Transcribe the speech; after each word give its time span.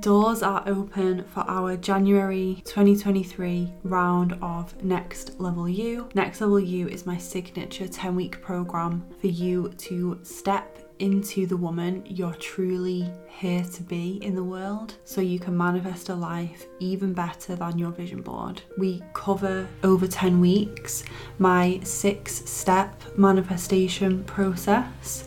doors 0.00 0.42
are 0.42 0.62
open 0.66 1.24
for 1.24 1.40
our 1.48 1.74
January 1.76 2.60
2023 2.66 3.72
round 3.84 4.34
of 4.42 4.82
Next 4.84 5.40
Level 5.40 5.66
You. 5.66 6.08
Next 6.14 6.42
Level 6.42 6.60
You 6.60 6.88
is 6.88 7.06
my 7.06 7.16
signature 7.16 7.88
10 7.88 8.14
week 8.14 8.42
program 8.42 9.04
for 9.20 9.28
you 9.28 9.72
to 9.78 10.20
step 10.22 10.78
into 10.98 11.46
the 11.46 11.56
woman 11.56 12.02
you're 12.04 12.34
truly 12.34 13.10
here 13.28 13.64
to 13.64 13.82
be 13.82 14.18
in 14.22 14.34
the 14.34 14.44
world 14.44 14.96
so 15.04 15.20
you 15.20 15.38
can 15.38 15.56
manifest 15.56 16.08
a 16.10 16.14
life 16.14 16.66
even 16.80 17.14
better 17.14 17.56
than 17.56 17.78
your 17.78 17.92
vision 17.92 18.20
board. 18.20 18.60
We 18.76 19.02
cover 19.14 19.66
over 19.82 20.06
10 20.06 20.38
weeks 20.38 21.02
my 21.38 21.80
six 21.82 22.44
step 22.50 23.02
manifestation 23.16 24.24
process 24.24 25.24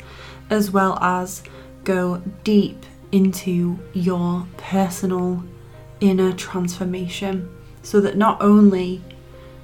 as 0.51 0.69
well 0.69 0.99
as 1.01 1.41
go 1.83 2.21
deep 2.43 2.85
into 3.11 3.79
your 3.93 4.45
personal 4.57 5.43
inner 5.99 6.33
transformation 6.33 7.49
so 7.83 8.01
that 8.01 8.17
not 8.17 8.41
only 8.41 9.01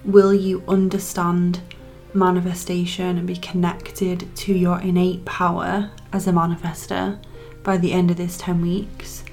will 0.03 0.33
you 0.33 0.63
understand 0.67 1.59
manifestation 2.13 3.17
and 3.17 3.27
be 3.27 3.35
connected 3.35 4.35
to 4.35 4.53
your 4.53 4.79
innate 4.81 5.23
power 5.25 5.89
as 6.13 6.27
a 6.27 6.31
manifester 6.31 7.19
by 7.63 7.77
the 7.77 7.91
end 7.91 8.09
of 8.09 8.17
this 8.17 8.37
10 8.37 8.61
weeks, 8.61 9.23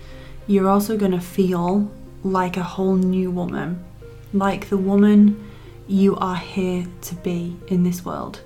you're 0.47 0.69
also 0.69 0.97
going 0.97 1.13
to 1.13 1.21
feel 1.21 1.91
like 2.23 2.57
a 2.57 2.63
whole 2.63 2.97
new 2.97 3.31
woman, 3.31 3.83
like 4.33 4.69
the 4.69 4.77
woman 4.77 5.51
you 5.87 6.17
are 6.17 6.37
here 6.37 6.87
to 7.03 7.15
be 7.17 7.57
in 7.69 7.83
this 7.85 8.05
world. 8.05 8.41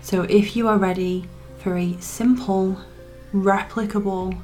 So, 0.00 0.22
if 0.22 0.54
you 0.54 0.68
are 0.68 0.78
ready 0.78 1.28
for 1.58 1.76
a 1.76 2.00
simple, 2.00 2.78
replicable, 3.34 4.40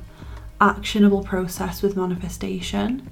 actionable 0.62 1.24
process 1.24 1.82
with 1.82 1.96
manifestation, 1.96 3.10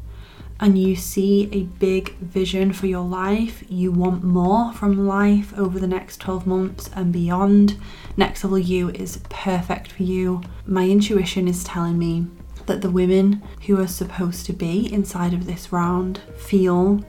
and 0.61 0.79
you 0.79 0.95
see 0.95 1.49
a 1.53 1.65
big 1.65 2.17
vision 2.19 2.73
for 2.73 2.87
your 2.87 3.05
life, 3.05 3.65
you 3.69 3.91
want 3.91 4.23
more 4.23 4.73
from 4.73 5.07
life 5.07 5.53
over 5.59 5.81
the 5.81 5.87
next 5.87 6.21
12 6.21 6.47
months 6.47 6.91
and 6.95 7.13
beyond, 7.13 7.77
Next 8.17 8.45
Level 8.45 8.59
You 8.59 8.91
is 8.91 9.21
perfect 9.31 9.91
for 9.93 10.05
you. 10.05 10.43
My 10.67 10.89
intuition 10.89 11.49
is 11.49 11.65
telling 11.65 11.99
me 11.99 12.27
that 12.67 12.83
the 12.83 12.91
women 12.91 13.43
who 13.67 13.81
are 13.81 13.87
supposed 13.87 14.47
to 14.47 14.53
be 14.53 14.93
inside 14.93 15.35
of 15.35 15.47
this 15.47 15.73
round 15.73 16.21
feel 16.37 17.05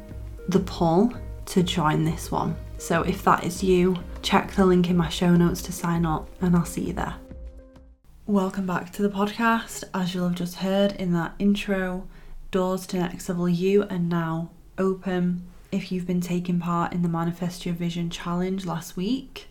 the 0.47 0.61
pull 0.61 1.13
to 1.45 1.61
join 1.61 2.03
this 2.03 2.31
one. 2.31 2.55
So 2.77 3.03
if 3.03 3.23
that 3.25 3.43
is 3.43 3.61
you, 3.61 3.97
check 4.23 4.53
the 4.53 4.65
link 4.65 4.89
in 4.89 4.97
my 4.97 5.09
show 5.09 5.35
notes 5.35 5.61
to 5.63 5.71
sign 5.71 6.05
up, 6.05 6.29
and 6.41 6.55
I'll 6.55 6.65
see 6.65 6.85
you 6.85 6.93
there. 6.93 7.15
Welcome 8.31 8.65
back 8.65 8.93
to 8.93 9.01
the 9.01 9.09
podcast. 9.09 9.83
As 9.93 10.15
you'll 10.15 10.29
have 10.29 10.37
just 10.37 10.55
heard 10.55 10.93
in 10.93 11.11
that 11.11 11.33
intro, 11.37 12.07
doors 12.49 12.87
to 12.87 12.97
Next 12.97 13.27
Level 13.27 13.49
You 13.49 13.85
are 13.89 13.99
now 13.99 14.51
open. 14.77 15.45
If 15.69 15.91
you've 15.91 16.07
been 16.07 16.21
taking 16.21 16.57
part 16.57 16.93
in 16.93 17.01
the 17.01 17.09
Manifest 17.09 17.65
Your 17.65 17.75
Vision 17.75 18.09
challenge 18.09 18.65
last 18.65 18.95
week, 18.95 19.49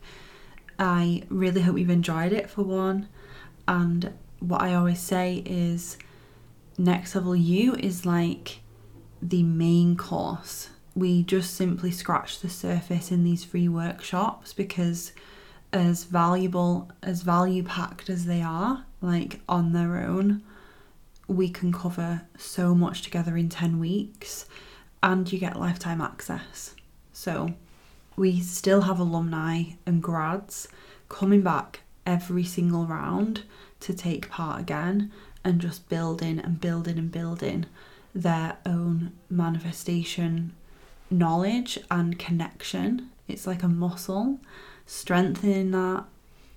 I 0.78 1.24
really 1.28 1.60
hope 1.60 1.76
you've 1.76 1.90
enjoyed 1.90 2.32
it 2.32 2.48
for 2.48 2.62
one. 2.62 3.10
And 3.68 4.14
what 4.38 4.62
I 4.62 4.72
always 4.72 5.00
say 5.00 5.42
is 5.44 5.98
Next 6.78 7.14
Level 7.14 7.36
You 7.36 7.74
is 7.74 8.06
like 8.06 8.60
the 9.20 9.42
main 9.42 9.94
course. 9.94 10.70
We 10.94 11.22
just 11.22 11.52
simply 11.52 11.90
scratch 11.90 12.40
the 12.40 12.48
surface 12.48 13.12
in 13.12 13.24
these 13.24 13.44
free 13.44 13.68
workshops 13.68 14.54
because 14.54 15.12
as 15.72 16.04
valuable 16.04 16.90
as 17.02 17.22
value 17.22 17.62
packed 17.62 18.10
as 18.10 18.26
they 18.26 18.42
are, 18.42 18.84
like 19.00 19.40
on 19.48 19.72
their 19.72 19.98
own, 19.98 20.42
we 21.28 21.48
can 21.48 21.72
cover 21.72 22.22
so 22.36 22.74
much 22.74 23.02
together 23.02 23.36
in 23.36 23.48
10 23.48 23.78
weeks 23.78 24.46
and 25.02 25.32
you 25.32 25.38
get 25.38 25.58
lifetime 25.58 26.00
access. 26.00 26.74
So 27.12 27.54
we 28.16 28.40
still 28.40 28.82
have 28.82 28.98
alumni 28.98 29.62
and 29.86 30.02
grads 30.02 30.68
coming 31.08 31.42
back 31.42 31.80
every 32.04 32.44
single 32.44 32.86
round 32.86 33.44
to 33.80 33.94
take 33.94 34.28
part 34.28 34.60
again 34.60 35.12
and 35.44 35.60
just 35.60 35.88
building 35.88 36.38
and 36.38 36.60
building 36.60 36.98
and 36.98 37.10
building 37.10 37.66
their 38.14 38.56
own 38.66 39.12
manifestation 39.30 40.52
knowledge 41.10 41.78
and 41.90 42.18
connection. 42.18 43.10
It's 43.30 43.46
like 43.46 43.62
a 43.62 43.68
muscle, 43.68 44.40
strengthening 44.86 45.70
that, 45.72 46.04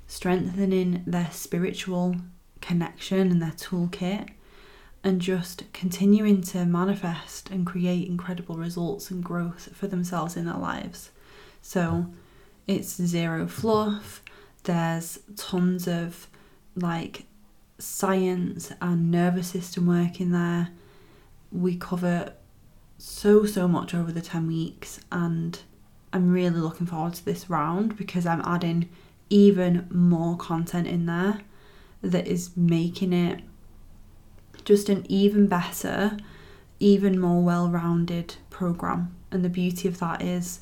strengthening 0.08 1.04
their 1.06 1.30
spiritual 1.32 2.16
connection 2.62 3.32
and 3.32 3.42
their 3.42 3.52
toolkit 3.52 4.30
and 5.04 5.20
just 5.20 5.72
continuing 5.74 6.42
to 6.42 6.66
manifest 6.66 7.50
and 7.50 7.66
create 7.66 8.08
incredible 8.08 8.56
results 8.56 9.12
and 9.12 9.24
growth 9.24 9.70
for 9.74 9.88
themselves 9.88 10.38
in 10.38 10.46
their 10.46 10.56
lives. 10.56 11.12
So 11.62 12.08
it's 12.68 12.96
zero 13.02 13.48
fluff, 13.48 14.24
there's 14.64 15.20
tons 15.36 15.88
of 15.88 16.28
like 16.76 17.26
science 17.78 18.72
and 18.82 19.12
nervous 19.12 19.48
system 19.50 19.88
work 19.88 20.22
in 20.22 20.32
there. 20.32 20.70
We 21.52 21.76
cover 21.76 22.34
so, 22.98 23.46
so 23.46 23.68
much 23.68 23.94
over 23.94 24.12
the 24.12 24.22
10 24.22 24.48
weeks, 24.48 25.02
and 25.12 25.60
I'm 26.14 26.32
really 26.32 26.60
looking 26.60 26.86
forward 26.86 27.16
to 27.16 27.26
this 27.26 27.50
round 27.50 27.98
because 27.98 28.26
I'm 28.26 28.42
adding 28.46 28.88
even 29.30 29.88
more 29.90 30.38
content 30.38 30.88
in 30.88 31.08
there 31.08 31.42
that 32.04 32.28
is 32.28 32.56
making 32.56 33.14
it 33.14 33.42
just 34.64 34.90
an 34.90 35.06
even 35.10 35.48
better, 35.48 36.18
even 36.80 37.20
more 37.20 37.42
well 37.42 37.68
rounded 37.68 38.36
program. 38.52 39.16
And 39.32 39.44
the 39.44 39.50
beauty 39.50 39.88
of 39.88 40.00
that 40.00 40.22
is 40.22 40.60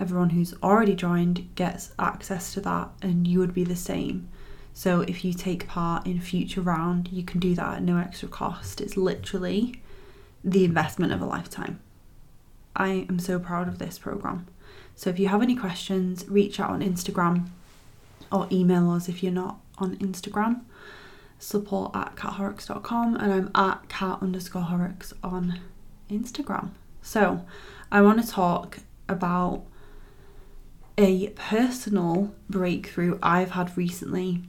everyone 0.00 0.30
who's 0.30 0.54
already 0.62 0.94
joined 0.94 1.54
gets 1.54 1.92
access 1.98 2.54
to 2.54 2.60
that, 2.62 2.88
and 3.02 3.28
you 3.28 3.38
would 3.40 3.52
be 3.54 3.64
the 3.64 3.76
same. 3.76 4.28
So 4.72 5.02
if 5.02 5.24
you 5.24 5.34
take 5.34 5.68
part 5.68 6.06
in 6.06 6.18
a 6.18 6.22
future 6.22 6.62
round, 6.62 7.10
you 7.12 7.22
can 7.22 7.40
do 7.40 7.54
that 7.54 7.76
at 7.76 7.82
no 7.82 7.98
extra 7.98 8.28
cost. 8.28 8.80
It's 8.80 8.96
literally 8.96 9.82
the 10.42 10.64
investment 10.64 11.12
of 11.12 11.20
a 11.20 11.26
lifetime. 11.26 11.80
I 12.74 13.06
am 13.08 13.18
so 13.18 13.38
proud 13.38 13.68
of 13.68 13.78
this 13.78 13.98
program. 13.98 14.46
So 14.96 15.10
if 15.10 15.18
you 15.18 15.28
have 15.28 15.42
any 15.42 15.56
questions, 15.56 16.24
reach 16.28 16.60
out 16.60 16.70
on 16.70 16.80
Instagram 16.80 17.48
or 18.30 18.46
email 18.50 18.90
us 18.90 19.08
if 19.08 19.22
you're 19.22 19.32
not 19.32 19.58
on 19.78 19.96
Instagram 19.96 20.62
support 21.44 21.94
at 21.94 22.16
cathorrocks.com 22.16 23.16
and 23.16 23.32
I'm 23.32 23.50
at 23.54 23.88
cat 23.88 24.18
underscore 24.20 24.62
horrocks 24.62 25.12
on 25.22 25.60
Instagram. 26.10 26.70
So 27.02 27.44
I 27.92 28.00
want 28.02 28.24
to 28.24 28.30
talk 28.30 28.78
about 29.08 29.64
a 30.96 31.28
personal 31.30 32.34
breakthrough 32.48 33.18
I've 33.22 33.50
had 33.50 33.76
recently 33.76 34.42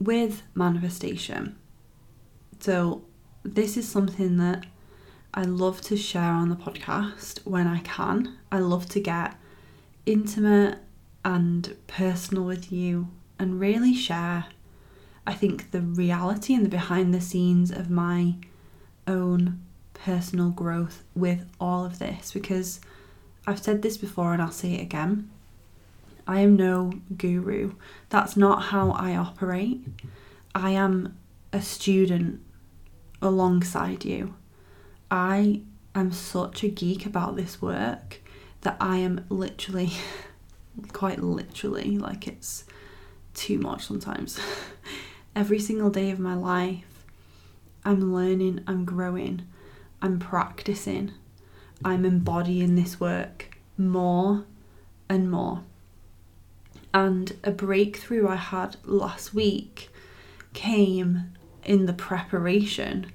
with 0.00 0.42
manifestation. 0.54 1.56
So 2.60 3.04
this 3.42 3.76
is 3.76 3.88
something 3.88 4.38
that 4.38 4.66
I 5.34 5.42
love 5.42 5.80
to 5.82 5.96
share 5.96 6.32
on 6.32 6.48
the 6.48 6.56
podcast 6.56 7.46
when 7.46 7.66
I 7.66 7.80
can. 7.80 8.38
I 8.50 8.60
love 8.60 8.88
to 8.90 9.00
get 9.00 9.34
intimate 10.08 10.78
and 11.24 11.76
personal 11.86 12.44
with 12.44 12.72
you 12.72 13.08
and 13.38 13.60
really 13.60 13.94
share 13.94 14.46
I 15.28 15.34
think 15.34 15.72
the 15.72 15.82
reality 15.82 16.54
and 16.54 16.64
the 16.64 16.70
behind 16.70 17.12
the 17.12 17.20
scenes 17.20 17.70
of 17.70 17.90
my 17.90 18.36
own 19.06 19.60
personal 19.92 20.48
growth 20.48 21.04
with 21.14 21.44
all 21.60 21.84
of 21.84 21.98
this 21.98 22.32
because 22.32 22.80
I've 23.46 23.62
said 23.62 23.82
this 23.82 23.98
before 23.98 24.32
and 24.32 24.40
I'll 24.40 24.50
say 24.50 24.72
it 24.72 24.80
again. 24.80 25.28
I 26.26 26.40
am 26.40 26.56
no 26.56 26.94
guru. 27.14 27.74
That's 28.08 28.38
not 28.38 28.62
how 28.64 28.92
I 28.92 29.16
operate. 29.16 29.86
I 30.54 30.70
am 30.70 31.18
a 31.52 31.60
student 31.60 32.40
alongside 33.20 34.06
you. 34.06 34.34
I 35.10 35.60
am 35.94 36.10
such 36.10 36.64
a 36.64 36.68
geek 36.68 37.04
about 37.04 37.36
this 37.36 37.60
work 37.60 38.22
that 38.68 38.76
I 38.82 38.98
am 38.98 39.24
literally, 39.30 39.92
quite 40.92 41.20
literally, 41.20 41.96
like 41.96 42.28
it's 42.28 42.64
too 43.32 43.58
much 43.58 43.86
sometimes. 43.86 44.38
every 45.34 45.58
single 45.58 45.88
day 45.88 46.10
of 46.10 46.18
my 46.18 46.34
life, 46.34 47.06
I'm 47.82 48.12
learning, 48.12 48.62
I'm 48.66 48.84
growing, 48.84 49.46
I'm 50.02 50.18
practicing, 50.18 51.12
I'm 51.82 52.04
embodying 52.04 52.74
this 52.74 53.00
work 53.00 53.56
more 53.78 54.44
and 55.08 55.30
more. 55.30 55.62
And 56.92 57.38
a 57.42 57.50
breakthrough 57.50 58.28
I 58.28 58.36
had 58.36 58.76
last 58.84 59.32
week 59.32 59.88
came 60.52 61.32
in 61.64 61.86
the 61.86 61.94
preparation 61.94 63.12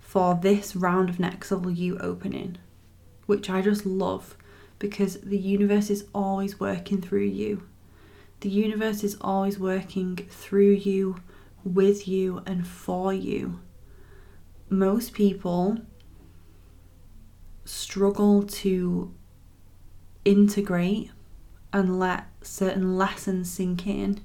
for 0.00 0.34
this 0.34 0.74
round 0.74 1.08
of 1.10 1.20
Next 1.20 1.52
Level 1.52 1.70
You 1.70 1.96
opening, 1.98 2.58
which 3.26 3.48
I 3.48 3.62
just 3.62 3.86
love 3.86 4.36
because 4.78 5.20
the 5.20 5.38
universe 5.38 5.90
is 5.90 6.06
always 6.14 6.60
working 6.60 7.00
through 7.00 7.24
you. 7.24 7.62
The 8.40 8.50
universe 8.50 9.02
is 9.02 9.16
always 9.20 9.58
working 9.58 10.16
through 10.16 10.72
you 10.72 11.16
with 11.64 12.06
you 12.06 12.42
and 12.46 12.66
for 12.66 13.12
you. 13.12 13.60
Most 14.68 15.12
people 15.12 15.78
struggle 17.64 18.42
to 18.42 19.12
integrate 20.24 21.10
and 21.72 21.98
let 21.98 22.26
certain 22.42 22.96
lessons 22.96 23.50
sink 23.50 23.86
in. 23.86 24.20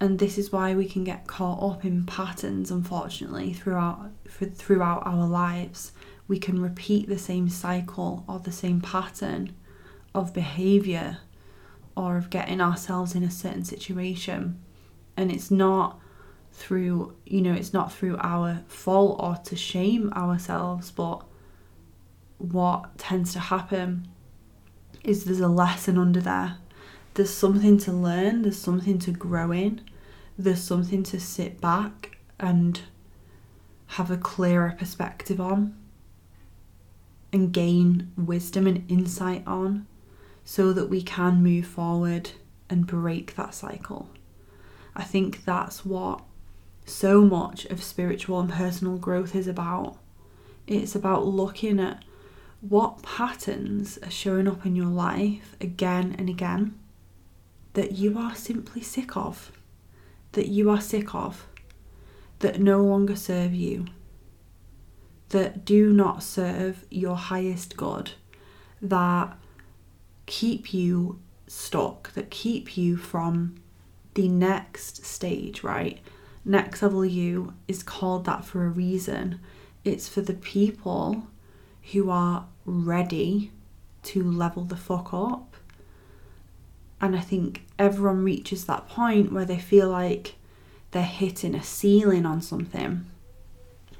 And 0.00 0.18
this 0.18 0.36
is 0.36 0.50
why 0.50 0.74
we 0.74 0.88
can 0.88 1.04
get 1.04 1.26
caught 1.26 1.62
up 1.62 1.84
in 1.84 2.04
patterns, 2.04 2.70
unfortunately, 2.70 3.52
throughout 3.52 4.10
throughout 4.28 5.06
our 5.06 5.26
lives. 5.26 5.92
We 6.32 6.38
can 6.38 6.62
repeat 6.62 7.10
the 7.10 7.18
same 7.18 7.50
cycle 7.50 8.24
or 8.26 8.38
the 8.38 8.52
same 8.52 8.80
pattern 8.80 9.52
of 10.14 10.32
behavior 10.32 11.18
or 11.94 12.16
of 12.16 12.30
getting 12.30 12.58
ourselves 12.58 13.14
in 13.14 13.22
a 13.22 13.30
certain 13.30 13.66
situation. 13.66 14.58
And 15.14 15.30
it's 15.30 15.50
not 15.50 16.00
through, 16.50 17.14
you 17.26 17.42
know, 17.42 17.52
it's 17.52 17.74
not 17.74 17.92
through 17.92 18.16
our 18.20 18.62
fault 18.66 19.20
or 19.20 19.36
to 19.44 19.54
shame 19.54 20.10
ourselves, 20.14 20.90
but 20.90 21.22
what 22.38 22.96
tends 22.96 23.34
to 23.34 23.38
happen 23.38 24.08
is 25.04 25.26
there's 25.26 25.38
a 25.38 25.48
lesson 25.48 25.98
under 25.98 26.22
there. 26.22 26.56
There's 27.12 27.28
something 27.28 27.76
to 27.80 27.92
learn, 27.92 28.40
there's 28.40 28.56
something 28.56 28.98
to 29.00 29.10
grow 29.10 29.52
in, 29.52 29.82
there's 30.38 30.64
something 30.64 31.02
to 31.02 31.20
sit 31.20 31.60
back 31.60 32.16
and 32.40 32.80
have 33.98 34.10
a 34.10 34.16
clearer 34.16 34.74
perspective 34.78 35.38
on 35.38 35.76
and 37.32 37.52
gain 37.52 38.12
wisdom 38.16 38.66
and 38.66 38.84
insight 38.90 39.42
on 39.46 39.86
so 40.44 40.72
that 40.72 40.88
we 40.88 41.02
can 41.02 41.42
move 41.42 41.66
forward 41.66 42.30
and 42.68 42.86
break 42.86 43.36
that 43.36 43.54
cycle. 43.54 44.10
I 44.94 45.04
think 45.04 45.44
that's 45.44 45.84
what 45.84 46.22
so 46.84 47.22
much 47.22 47.64
of 47.66 47.82
spiritual 47.82 48.40
and 48.40 48.50
personal 48.50 48.98
growth 48.98 49.34
is 49.34 49.46
about. 49.46 49.96
It's 50.66 50.94
about 50.94 51.26
looking 51.26 51.80
at 51.80 52.04
what 52.60 53.02
patterns 53.02 53.98
are 54.02 54.10
showing 54.10 54.46
up 54.46 54.64
in 54.64 54.76
your 54.76 54.86
life 54.86 55.56
again 55.60 56.14
and 56.18 56.28
again 56.28 56.78
that 57.74 57.92
you 57.92 58.18
are 58.18 58.34
simply 58.34 58.82
sick 58.82 59.16
of, 59.16 59.50
that 60.32 60.48
you 60.48 60.70
are 60.70 60.80
sick 60.80 61.14
of, 61.14 61.46
that 62.40 62.60
no 62.60 62.82
longer 62.82 63.16
serve 63.16 63.54
you, 63.54 63.86
that 65.32 65.64
do 65.64 65.92
not 65.92 66.22
serve 66.22 66.84
your 66.90 67.16
highest 67.16 67.76
good, 67.76 68.12
that 68.80 69.36
keep 70.26 70.72
you 70.72 71.18
stuck, 71.46 72.12
that 72.12 72.30
keep 72.30 72.76
you 72.76 72.96
from 72.96 73.56
the 74.14 74.28
next 74.28 75.04
stage, 75.04 75.62
right? 75.62 75.98
Next 76.44 76.82
level 76.82 77.04
you 77.04 77.54
is 77.66 77.82
called 77.82 78.24
that 78.26 78.44
for 78.44 78.64
a 78.64 78.70
reason. 78.70 79.40
It's 79.84 80.08
for 80.08 80.20
the 80.20 80.34
people 80.34 81.26
who 81.92 82.10
are 82.10 82.46
ready 82.64 83.52
to 84.04 84.22
level 84.22 84.64
the 84.64 84.76
fuck 84.76 85.14
up. 85.14 85.56
And 87.00 87.16
I 87.16 87.20
think 87.20 87.62
everyone 87.78 88.22
reaches 88.22 88.66
that 88.66 88.88
point 88.88 89.32
where 89.32 89.44
they 89.44 89.58
feel 89.58 89.88
like 89.88 90.34
they're 90.90 91.02
hitting 91.02 91.54
a 91.54 91.62
ceiling 91.62 92.26
on 92.26 92.42
something. 92.42 93.06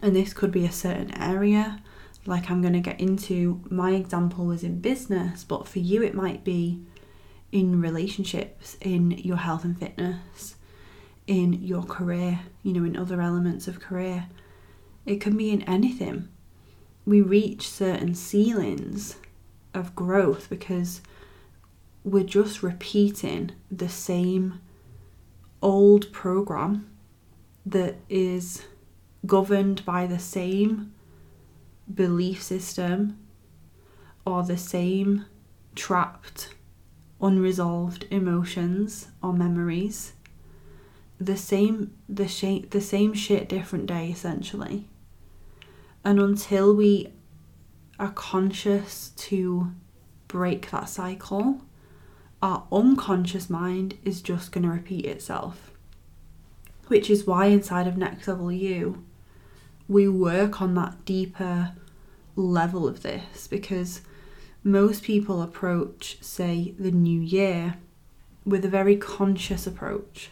And 0.02 0.14
this 0.14 0.34
could 0.34 0.50
be 0.50 0.66
a 0.66 0.72
certain 0.72 1.16
area, 1.16 1.80
like 2.26 2.50
I'm 2.50 2.60
going 2.60 2.74
to 2.74 2.80
get 2.80 3.00
into. 3.00 3.62
My 3.70 3.92
example 3.92 4.44
was 4.44 4.62
in 4.62 4.80
business, 4.80 5.44
but 5.44 5.66
for 5.66 5.78
you, 5.78 6.02
it 6.02 6.14
might 6.14 6.44
be 6.44 6.82
in 7.52 7.80
relationships, 7.80 8.76
in 8.80 9.12
your 9.12 9.36
health 9.36 9.64
and 9.64 9.78
fitness, 9.78 10.56
in 11.26 11.52
your 11.62 11.84
career, 11.84 12.40
you 12.62 12.72
know, 12.72 12.84
in 12.84 12.96
other 12.96 13.22
elements 13.22 13.68
of 13.68 13.80
career. 13.80 14.26
It 15.06 15.20
can 15.20 15.36
be 15.36 15.50
in 15.50 15.62
anything 15.62 16.28
we 17.04 17.20
reach 17.20 17.68
certain 17.68 18.14
ceilings 18.14 19.16
of 19.74 19.94
growth 19.94 20.48
because 20.48 21.00
we're 22.04 22.24
just 22.24 22.62
repeating 22.62 23.52
the 23.70 23.88
same 23.88 24.60
old 25.60 26.12
program 26.12 26.88
that 27.64 27.96
is 28.08 28.62
governed 29.26 29.84
by 29.84 30.06
the 30.06 30.18
same 30.18 30.92
belief 31.92 32.42
system 32.42 33.18
or 34.26 34.42
the 34.42 34.56
same 34.56 35.24
trapped 35.74 36.54
unresolved 37.20 38.04
emotions 38.10 39.08
or 39.22 39.32
memories 39.32 40.12
the 41.20 41.36
same 41.36 41.92
the 42.08 42.26
shape 42.26 42.70
the 42.70 42.80
same 42.80 43.14
shit 43.14 43.48
different 43.48 43.86
day 43.86 44.10
essentially 44.10 44.88
and 46.04 46.18
until 46.18 46.74
we 46.74 47.12
are 47.98 48.10
conscious 48.10 49.10
to 49.10 49.72
break 50.26 50.70
that 50.70 50.88
cycle, 50.88 51.62
our 52.42 52.66
unconscious 52.72 53.48
mind 53.48 53.96
is 54.04 54.20
just 54.20 54.50
going 54.50 54.64
to 54.64 54.70
repeat 54.70 55.06
itself. 55.06 55.70
Which 56.88 57.08
is 57.08 57.26
why 57.26 57.46
inside 57.46 57.86
of 57.86 57.96
Next 57.96 58.26
Level 58.26 58.50
You, 58.50 59.04
we 59.88 60.08
work 60.08 60.60
on 60.60 60.74
that 60.74 61.04
deeper 61.04 61.72
level 62.36 62.86
of 62.86 63.02
this 63.02 63.46
because 63.46 64.00
most 64.64 65.02
people 65.02 65.42
approach, 65.42 66.18
say, 66.20 66.74
the 66.78 66.90
new 66.90 67.20
year 67.20 67.76
with 68.44 68.64
a 68.64 68.68
very 68.68 68.96
conscious 68.96 69.66
approach. 69.66 70.30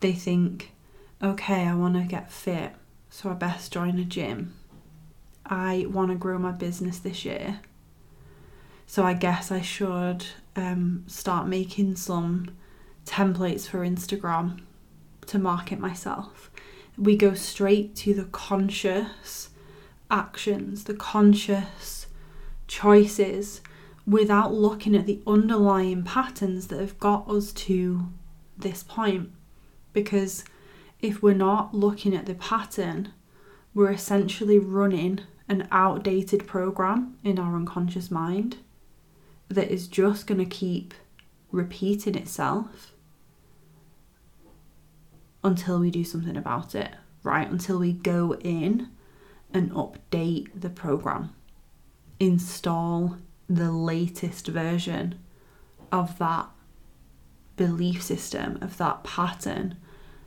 They 0.00 0.12
think, 0.12 0.72
okay, 1.22 1.66
I 1.66 1.74
want 1.74 1.94
to 1.94 2.02
get 2.02 2.32
fit 2.32 2.74
so 3.12 3.28
I 3.28 3.34
best 3.34 3.70
join 3.70 3.98
a 3.98 4.04
gym. 4.04 4.54
I 5.44 5.86
want 5.88 6.10
to 6.10 6.16
grow 6.16 6.38
my 6.38 6.50
business 6.50 6.98
this 6.98 7.26
year, 7.26 7.60
so 8.86 9.04
I 9.04 9.12
guess 9.12 9.52
I 9.52 9.60
should 9.60 10.24
um, 10.56 11.04
start 11.06 11.46
making 11.46 11.96
some 11.96 12.50
templates 13.04 13.68
for 13.68 13.80
Instagram 13.80 14.60
to 15.26 15.38
market 15.38 15.78
myself. 15.78 16.50
We 17.02 17.16
go 17.16 17.34
straight 17.34 17.96
to 17.96 18.14
the 18.14 18.26
conscious 18.26 19.48
actions, 20.08 20.84
the 20.84 20.94
conscious 20.94 22.06
choices 22.68 23.60
without 24.06 24.54
looking 24.54 24.94
at 24.94 25.06
the 25.06 25.20
underlying 25.26 26.04
patterns 26.04 26.68
that 26.68 26.78
have 26.78 27.00
got 27.00 27.28
us 27.28 27.52
to 27.54 28.06
this 28.56 28.84
point. 28.84 29.32
Because 29.92 30.44
if 31.00 31.24
we're 31.24 31.34
not 31.34 31.74
looking 31.74 32.14
at 32.14 32.26
the 32.26 32.36
pattern, 32.36 33.12
we're 33.74 33.90
essentially 33.90 34.60
running 34.60 35.22
an 35.48 35.66
outdated 35.72 36.46
program 36.46 37.18
in 37.24 37.36
our 37.36 37.56
unconscious 37.56 38.12
mind 38.12 38.58
that 39.48 39.72
is 39.72 39.88
just 39.88 40.28
going 40.28 40.38
to 40.38 40.46
keep 40.46 40.94
repeating 41.50 42.14
itself 42.14 42.91
until 45.44 45.78
we 45.78 45.90
do 45.90 46.04
something 46.04 46.36
about 46.36 46.74
it, 46.74 46.90
right? 47.22 47.50
Until 47.50 47.78
we 47.78 47.92
go 47.92 48.34
in 48.40 48.90
and 49.52 49.70
update 49.72 50.48
the 50.58 50.70
program, 50.70 51.34
install 52.20 53.16
the 53.48 53.70
latest 53.70 54.46
version 54.46 55.18
of 55.90 56.18
that 56.18 56.48
belief 57.56 58.02
system, 58.02 58.58
of 58.60 58.78
that 58.78 59.04
pattern 59.04 59.76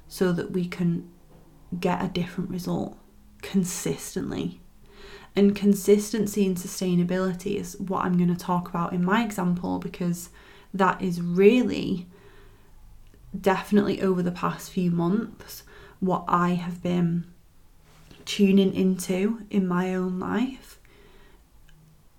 so 0.07 0.31
that 0.31 0.51
we 0.51 0.65
can 0.65 1.09
get 1.79 2.03
a 2.03 2.07
different 2.07 2.49
result 2.49 2.97
consistently. 3.41 4.61
And 5.35 5.55
consistency 5.55 6.45
and 6.45 6.55
sustainability 6.55 7.55
is 7.55 7.77
what 7.79 8.05
I'm 8.05 8.17
going 8.17 8.33
to 8.33 8.39
talk 8.39 8.69
about 8.69 8.93
in 8.93 9.03
my 9.03 9.23
example 9.23 9.79
because 9.79 10.29
that 10.73 11.01
is 11.01 11.21
really 11.21 12.07
definitely 13.41 14.01
over 14.01 14.21
the 14.21 14.31
past 14.31 14.71
few 14.71 14.91
months 14.91 15.63
what 15.99 16.23
I 16.27 16.49
have 16.49 16.81
been 16.81 17.25
tuning 18.25 18.73
into 18.73 19.45
in 19.49 19.67
my 19.67 19.93
own 19.93 20.19
life 20.19 20.79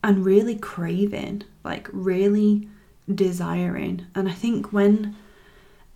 and 0.03 0.25
really 0.25 0.57
craving, 0.57 1.43
like 1.65 1.89
really 1.93 2.69
desiring. 3.13 4.07
And 4.15 4.29
I 4.29 4.33
think 4.33 4.73
when 4.73 5.17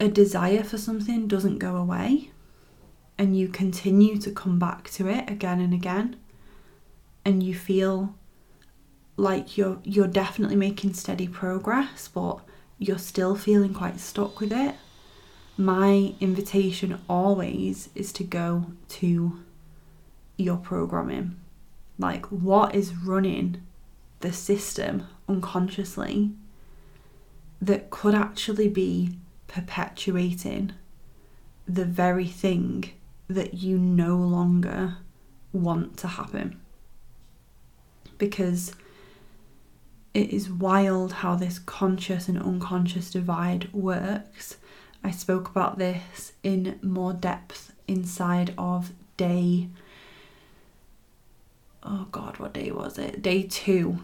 a 0.00 0.08
desire 0.08 0.64
for 0.64 0.78
something 0.78 1.28
doesn't 1.28 1.58
go 1.58 1.76
away 1.76 2.30
and 3.18 3.36
you 3.36 3.48
continue 3.48 4.18
to 4.18 4.30
come 4.30 4.58
back 4.58 4.90
to 4.90 5.06
it 5.06 5.28
again 5.28 5.60
and 5.60 5.74
again 5.74 6.16
and 7.24 7.42
you 7.42 7.54
feel 7.54 8.14
like 9.16 9.58
you're 9.58 9.78
you're 9.84 10.06
definitely 10.06 10.56
making 10.56 10.94
steady 10.94 11.28
progress 11.28 12.08
but 12.08 12.40
you're 12.78 12.96
still 12.96 13.36
feeling 13.36 13.74
quite 13.74 14.00
stuck 14.00 14.40
with 14.40 14.50
it 14.50 14.74
my 15.60 16.14
invitation 16.20 16.98
always 17.06 17.90
is 17.94 18.12
to 18.14 18.24
go 18.24 18.64
to 18.88 19.38
your 20.38 20.56
programming 20.56 21.36
like 21.98 22.24
what 22.26 22.74
is 22.74 22.94
running 22.94 23.60
the 24.20 24.32
system 24.32 25.06
unconsciously 25.28 26.30
that 27.60 27.90
could 27.90 28.14
actually 28.14 28.68
be 28.68 29.14
perpetuating 29.48 30.72
the 31.68 31.84
very 31.84 32.26
thing 32.26 32.90
that 33.28 33.52
you 33.54 33.76
no 33.76 34.16
longer 34.16 34.96
want 35.52 35.96
to 35.98 36.08
happen. 36.08 36.58
because 38.16 38.72
it 40.12 40.30
is 40.30 40.50
wild 40.50 41.12
how 41.12 41.34
this 41.36 41.58
conscious 41.58 42.28
and 42.28 42.38
unconscious 42.38 43.10
divide 43.10 43.72
works. 43.72 44.56
I 45.02 45.10
spoke 45.10 45.48
about 45.48 45.78
this 45.78 46.32
in 46.42 46.78
more 46.82 47.12
depth 47.12 47.72
inside 47.88 48.54
of 48.58 48.92
day. 49.16 49.68
Oh 51.82 52.06
God, 52.12 52.38
what 52.38 52.52
day 52.52 52.70
was 52.70 52.98
it? 52.98 53.22
Day 53.22 53.42
two 53.42 54.00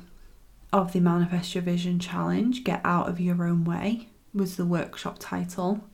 of 0.73 0.93
the 0.93 1.01
Manifest 1.01 1.55
Your 1.55 1.63
Vision 1.63 1.99
Challenge. 1.99 2.65
Get 2.65 2.81
Out 2.85 3.09
of 3.09 3.21
Your 3.21 3.47
Own 3.47 3.65
Way 3.65 4.09
was 4.33 4.57
the 4.57 4.65
workshop 4.65 5.17
title. 5.19 5.85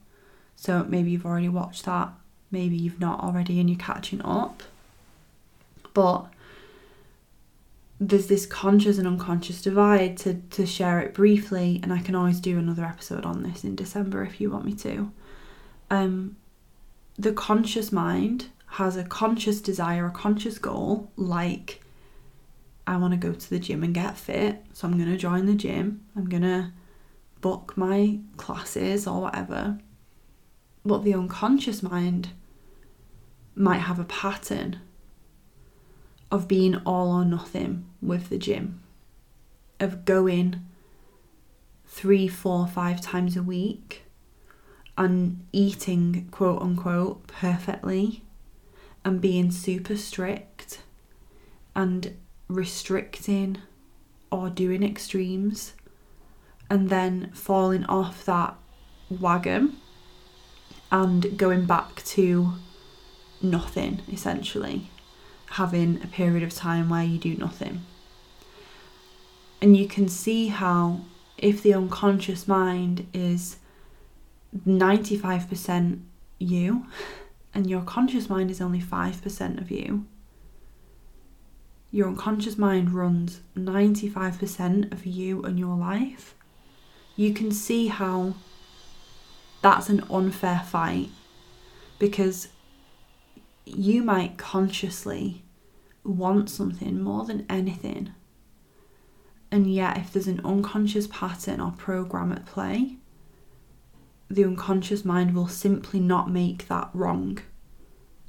So 0.56 0.85
maybe 0.85 1.11
you've 1.11 1.26
already 1.26 1.49
watched 1.49 1.85
that, 1.87 2.12
maybe 2.50 2.76
you've 2.76 3.00
not 3.00 3.21
already 3.21 3.59
and 3.59 3.68
you're 3.68 3.78
catching 3.78 4.23
up. 4.23 4.62
But 5.94 6.26
there's 8.09 8.26
this 8.26 8.47
conscious 8.47 8.99
and 8.99 9.06
unconscious 9.06 9.62
divide 9.62 10.16
to, 10.18 10.35
to 10.50 10.66
share 10.66 10.99
it 11.00 11.14
briefly, 11.14 11.78
and 11.85 11.92
I 11.92 12.00
can 12.00 12.16
always 12.16 12.40
do 12.40 12.59
another 12.59 12.85
episode 12.85 13.25
on 13.25 13.44
this 13.44 13.62
in 13.62 13.76
December 13.76 14.25
if 14.25 14.40
you 14.40 14.50
want 14.50 14.64
me 14.64 14.75
to. 14.75 15.12
Um, 15.88 16.37
the 17.16 17.32
conscious 17.32 17.92
mind 17.92 18.47
has 18.66 18.97
a 18.97 19.04
conscious 19.04 19.61
desire, 19.61 20.06
a 20.06 20.11
conscious 20.11 20.59
goal, 20.59 21.12
like 21.16 21.80
I 22.87 22.97
want 22.97 23.12
to 23.12 23.18
go 23.18 23.35
to 23.35 23.50
the 23.50 23.61
gym 23.61 23.85
and 23.85 23.94
get 23.94 24.18
fit, 24.18 24.64
so 24.73 24.88
I'm 24.88 24.99
going 24.99 25.11
to 25.11 25.16
join 25.16 25.47
the 25.47 25.54
gym, 25.54 26.04
I'm 26.16 26.28
going 26.28 26.42
to 26.42 26.73
book 27.40 27.76
my 27.76 28.18
classes 28.37 29.06
or 29.06 29.23
whatever. 29.23 29.78
But 30.85 31.04
the 31.04 31.14
unconscious 31.14 31.85
mind 31.85 32.30
might 33.54 33.78
have 33.78 34.00
a 34.00 34.04
pattern 34.04 34.80
of 36.32 36.49
being 36.49 36.76
all 36.85 37.12
or 37.12 37.25
nothing 37.25 37.87
with 38.02 38.28
the 38.28 38.38
gym, 38.38 38.82
of 39.80 40.04
going 40.04 40.66
three, 41.87 42.26
four, 42.26 42.66
five 42.66 43.00
times 43.00 43.37
a 43.37 43.42
week 43.42 44.02
and 44.99 45.44
eating 45.52 46.28
quote 46.30 46.61
unquote 46.61 47.26
perfectly 47.26 48.23
and 49.04 49.21
being 49.21 49.50
super 49.50 49.97
strict 49.97 50.80
and 51.75 52.16
restricting 52.49 53.59
or 54.30 54.50
doing 54.50 54.82
extremes 54.82 55.75
and 56.68 56.90
then 56.90 57.30
falling 57.32 57.85
off 57.85 58.25
that 58.25 58.54
wagon 59.11 59.76
and 60.90 61.37
going 61.38 61.64
back 61.64 62.02
to 62.04 62.52
nothing 63.40 64.00
essentially 64.11 64.90
having 65.50 66.02
a 66.02 66.06
period 66.06 66.42
of 66.42 66.54
time 66.54 66.88
where 66.88 67.02
you 67.04 67.18
do 67.18 67.35
nothing. 67.37 67.82
And 69.62 69.76
you 69.76 69.87
can 69.87 70.09
see 70.09 70.49
how, 70.49 71.02
if 71.38 71.62
the 71.62 71.73
unconscious 71.73 72.49
mind 72.49 73.07
is 73.14 73.59
95% 74.66 76.00
you 76.40 76.87
and 77.54 77.71
your 77.71 77.83
conscious 77.83 78.28
mind 78.28 78.50
is 78.50 78.61
only 78.61 78.81
5% 78.81 79.61
of 79.61 79.71
you, 79.71 80.04
your 81.92 82.09
unconscious 82.09 82.59
mind 82.59 82.92
runs 82.92 83.40
95% 83.57 84.90
of 84.90 85.07
you 85.07 85.42
and 85.42 85.61
your 85.61 85.76
life. 85.76 86.35
You 87.14 87.33
can 87.33 87.52
see 87.52 87.87
how 87.87 88.35
that's 89.61 89.88
an 89.88 90.02
unfair 90.11 90.62
fight 90.66 91.11
because 92.00 92.49
you 93.64 94.02
might 94.02 94.38
consciously 94.38 95.45
want 96.02 96.50
something 96.50 97.00
more 97.00 97.25
than 97.25 97.47
anything. 97.49 98.12
And 99.52 99.73
yet, 99.73 99.99
if 99.99 100.11
there's 100.11 100.28
an 100.28 100.40
unconscious 100.47 101.06
pattern 101.06 101.61
or 101.61 101.73
program 101.73 102.32
at 102.32 102.47
play, 102.47 102.97
the 104.30 104.44
unconscious 104.44 105.04
mind 105.04 105.35
will 105.35 105.47
simply 105.47 106.00
not 106.00 106.30
make 106.30 106.68
that 106.68 106.88
wrong. 106.94 107.38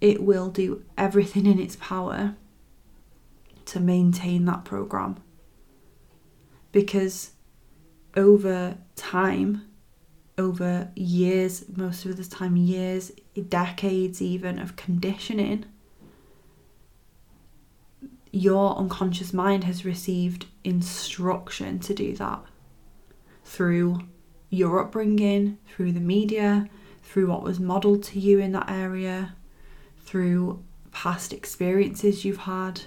It 0.01 0.21
will 0.21 0.49
do 0.49 0.83
everything 0.97 1.45
in 1.45 1.59
its 1.59 1.77
power 1.77 2.35
to 3.67 3.79
maintain 3.79 4.43
that 4.45 4.65
program. 4.65 5.15
Because 6.73 7.31
over 8.17 8.77
time, 8.97 9.65
over 10.37 10.91
years, 10.93 11.63
most 11.73 12.03
of 12.05 12.17
the 12.17 12.25
time, 12.25 12.57
years, 12.57 13.13
decades 13.47 14.21
even 14.21 14.59
of 14.59 14.75
conditioning, 14.75 15.63
your 18.35 18.75
unconscious 18.77 19.31
mind 19.31 19.63
has 19.63 19.85
received 19.85 20.47
instruction 20.63 21.77
to 21.77 21.93
do 21.93 22.15
that 22.15 22.43
through 23.45 23.99
your 24.49 24.79
upbringing, 24.79 25.59
through 25.67 25.91
the 25.91 25.99
media, 25.99 26.67
through 27.03 27.27
what 27.27 27.43
was 27.43 27.59
modeled 27.59 28.01
to 28.01 28.19
you 28.19 28.39
in 28.39 28.51
that 28.51 28.69
area, 28.71 29.35
through 29.99 30.63
past 30.91 31.31
experiences 31.31 32.25
you've 32.25 32.39
had, 32.39 32.81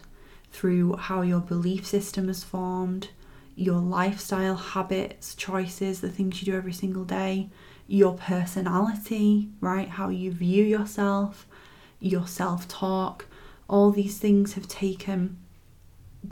through 0.50 0.96
how 0.96 1.22
your 1.22 1.40
belief 1.40 1.86
system 1.86 2.26
has 2.26 2.42
formed, 2.42 3.10
your 3.54 3.78
lifestyle 3.78 4.56
habits, 4.56 5.36
choices, 5.36 6.00
the 6.00 6.10
things 6.10 6.42
you 6.42 6.52
do 6.52 6.58
every 6.58 6.72
single 6.72 7.04
day, 7.04 7.48
your 7.86 8.14
personality, 8.14 9.48
right? 9.60 9.88
How 9.90 10.08
you 10.08 10.32
view 10.32 10.64
yourself, 10.64 11.46
your 12.00 12.26
self 12.26 12.66
talk. 12.66 13.26
All 13.68 13.90
these 13.90 14.18
things 14.18 14.54
have 14.54 14.68
taken 14.68 15.38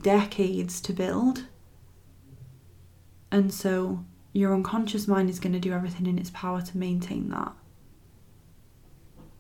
decades 0.02 0.80
to 0.82 0.92
build. 0.92 1.46
And 3.30 3.52
so 3.52 4.04
your 4.32 4.54
unconscious 4.54 5.08
mind 5.08 5.30
is 5.30 5.40
going 5.40 5.52
to 5.52 5.58
do 5.58 5.72
everything 5.72 6.06
in 6.06 6.18
its 6.18 6.30
power 6.30 6.62
to 6.62 6.78
maintain 6.78 7.30
that. 7.30 7.52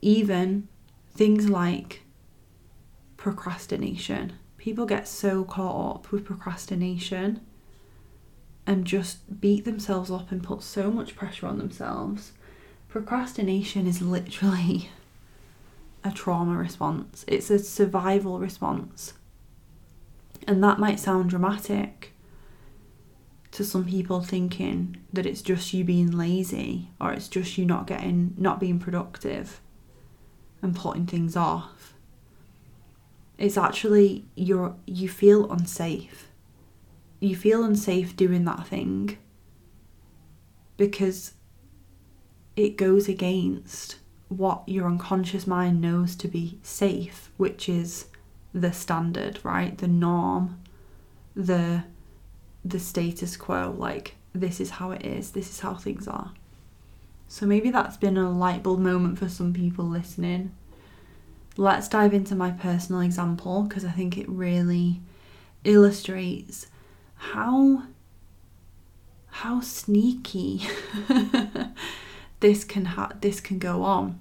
Even 0.00 0.68
things 1.12 1.48
like 1.48 2.02
procrastination. 3.16 4.34
People 4.58 4.86
get 4.86 5.06
so 5.08 5.44
caught 5.44 5.96
up 5.96 6.12
with 6.12 6.24
procrastination 6.24 7.40
and 8.66 8.84
just 8.84 9.40
beat 9.40 9.64
themselves 9.64 10.10
up 10.10 10.30
and 10.30 10.42
put 10.42 10.62
so 10.62 10.90
much 10.90 11.16
pressure 11.16 11.46
on 11.46 11.58
themselves. 11.58 12.32
Procrastination 12.88 13.86
is 13.86 14.00
literally 14.00 14.90
a 16.04 16.10
trauma 16.10 16.56
response, 16.56 17.24
it's 17.26 17.50
a 17.50 17.58
survival 17.58 18.38
response. 18.38 19.14
And 20.46 20.62
that 20.62 20.78
might 20.78 21.00
sound 21.00 21.30
dramatic 21.30 22.12
to 23.52 23.64
some 23.64 23.84
people 23.84 24.20
thinking 24.20 24.96
that 25.12 25.26
it's 25.26 25.40
just 25.40 25.72
you 25.72 25.84
being 25.84 26.10
lazy 26.10 26.90
or 27.00 27.12
it's 27.12 27.28
just 27.28 27.56
you 27.56 27.64
not 27.64 27.86
getting 27.86 28.34
not 28.36 28.60
being 28.60 28.78
productive 28.78 29.60
and 30.60 30.76
putting 30.76 31.06
things 31.06 31.36
off. 31.36 31.94
It's 33.38 33.56
actually 33.56 34.26
you're 34.34 34.74
you 34.86 35.08
feel 35.08 35.50
unsafe 35.50 36.28
you 37.24 37.34
feel 37.34 37.64
unsafe 37.64 38.16
doing 38.16 38.44
that 38.44 38.66
thing 38.66 39.16
because 40.76 41.32
it 42.56 42.76
goes 42.76 43.08
against 43.08 43.96
what 44.28 44.62
your 44.66 44.86
unconscious 44.86 45.46
mind 45.46 45.80
knows 45.80 46.16
to 46.16 46.28
be 46.28 46.58
safe, 46.62 47.30
which 47.36 47.68
is 47.68 48.06
the 48.52 48.72
standard, 48.72 49.38
right? 49.42 49.76
The 49.76 49.88
norm, 49.88 50.60
the 51.34 51.84
the 52.64 52.78
status 52.78 53.36
quo, 53.36 53.74
like 53.76 54.16
this 54.34 54.58
is 54.60 54.70
how 54.70 54.90
it 54.92 55.04
is, 55.04 55.32
this 55.32 55.50
is 55.50 55.60
how 55.60 55.74
things 55.74 56.08
are. 56.08 56.32
So 57.28 57.46
maybe 57.46 57.70
that's 57.70 57.96
been 57.96 58.16
a 58.16 58.30
light 58.30 58.62
bulb 58.62 58.80
moment 58.80 59.18
for 59.18 59.28
some 59.28 59.52
people 59.52 59.84
listening. 59.84 60.52
Let's 61.56 61.88
dive 61.88 62.14
into 62.14 62.34
my 62.34 62.50
personal 62.50 63.00
example 63.00 63.62
because 63.62 63.84
I 63.84 63.90
think 63.90 64.16
it 64.16 64.28
really 64.28 65.00
illustrates 65.64 66.66
how 67.16 67.84
how 69.28 69.60
sneaky 69.60 70.62
this 72.44 72.62
can 72.62 72.84
ha- 72.84 73.12
this 73.22 73.40
can 73.40 73.58
go 73.58 73.82
on 73.82 74.20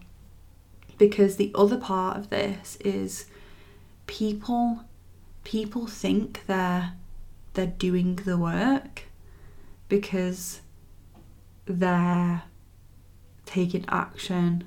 because 0.97 1.35
the 1.35 1.51
other 1.53 1.75
part 1.75 2.15
of 2.15 2.29
this 2.29 2.77
is 2.77 3.25
people 4.07 4.85
people 5.43 5.87
think 5.87 6.45
they're 6.47 6.93
they're 7.53 7.75
doing 7.89 8.15
the 8.15 8.37
work 8.37 9.03
because 9.89 10.61
they're 11.65 12.43
taking 13.45 13.83
action 13.89 14.63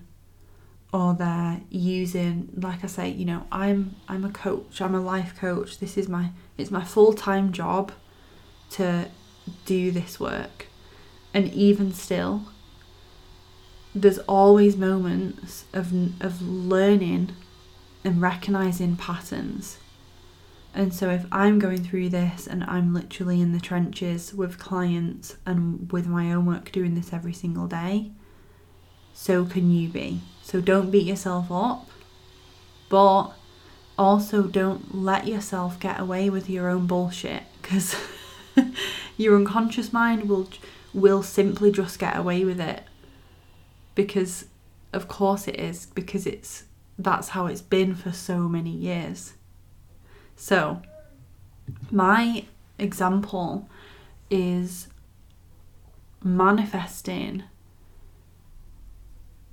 or 0.93 1.15
they're 1.15 1.63
using 1.71 2.51
like 2.55 2.85
I 2.85 2.89
say 2.89 3.09
you 3.09 3.25
know 3.25 3.47
I'm 3.51 3.97
I'm 4.07 4.23
a 4.27 4.31
coach 4.31 4.83
I'm 4.83 4.95
a 4.95 5.01
life 5.01 5.35
coach 5.35 5.79
this 5.79 5.97
is 5.97 6.11
my 6.11 6.33
it's 6.59 6.71
my 6.71 6.85
full-time 6.85 7.53
job 7.53 7.91
to 8.73 9.09
do 9.65 9.91
this 9.91 10.19
work. 10.21 10.67
And 11.33 11.53
even 11.53 11.93
still, 11.93 12.47
there's 14.01 14.19
always 14.21 14.77
moments 14.77 15.65
of, 15.73 15.93
of 16.23 16.43
learning 16.43 17.33
and 18.05 18.21
recognizing 18.21 18.97
patterns 18.97 19.79
And 20.77 20.93
so 20.93 21.09
if 21.09 21.25
I'm 21.33 21.59
going 21.59 21.83
through 21.83 22.11
this 22.11 22.47
and 22.47 22.63
I'm 22.65 22.93
literally 22.93 23.41
in 23.41 23.53
the 23.53 23.61
trenches 23.61 24.35
with 24.35 24.59
clients 24.59 25.37
and 25.47 25.91
with 25.91 26.07
my 26.07 26.31
own 26.31 26.45
work 26.45 26.71
doing 26.71 26.95
this 26.95 27.15
every 27.15 27.33
single 27.33 27.67
day, 27.67 28.11
so 29.15 29.47
can 29.47 29.71
you 29.71 29.89
be. 29.89 30.21
So 30.43 30.61
don't 30.61 30.91
beat 30.91 31.07
yourself 31.07 31.51
up, 31.51 31.89
but 32.91 33.29
also 33.99 34.43
don't 34.43 34.95
let 34.95 35.27
yourself 35.27 35.81
get 35.81 35.99
away 35.99 36.29
with 36.29 36.51
your 36.51 36.69
own 36.69 36.87
bullshit 36.87 37.45
because 37.63 37.97
your 39.17 39.35
unconscious 39.35 39.95
mind 39.95 40.29
will 40.29 40.51
will 40.93 41.23
simply 41.23 41.71
just 41.73 41.99
get 41.99 42.17
away 42.17 42.45
with 42.45 42.61
it 42.61 42.83
because 43.97 44.45
of 44.93 45.09
course 45.09 45.49
it 45.49 45.59
is 45.59 45.87
because 45.87 46.25
it's 46.25 46.65
that's 46.97 47.31
how 47.31 47.47
it's 47.47 47.61
been 47.61 47.95
for 47.95 48.13
so 48.13 48.49
many 48.49 48.71
years. 48.71 49.35
So, 50.37 50.81
my 51.91 52.45
example 52.79 53.69
is 54.31 54.89
manifesting 56.23 57.43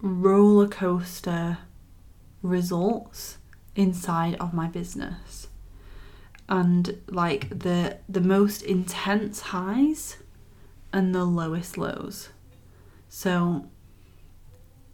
roller 0.02 0.68
coaster 0.68 1.60
results 2.42 3.38
inside 3.76 4.36
of 4.36 4.54
my 4.54 4.68
business 4.68 5.48
and 6.50 6.98
like 7.08 7.48
the 7.50 7.98
the 8.10 8.20
most 8.20 8.62
intense 8.64 9.40
highs 9.40 10.18
and 10.92 11.16
the 11.16 11.24
lowest 11.24 11.78
lows 11.78 12.30
so 13.08 13.66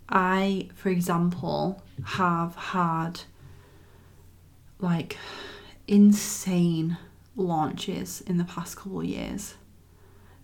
i 0.09 0.67
for 0.75 0.89
example 0.89 1.81
have 2.03 2.55
had 2.55 3.21
like 4.79 5.17
insane 5.87 6.97
launches 7.35 8.21
in 8.21 8.37
the 8.37 8.43
past 8.43 8.75
couple 8.75 8.99
of 8.99 9.05
years 9.05 9.55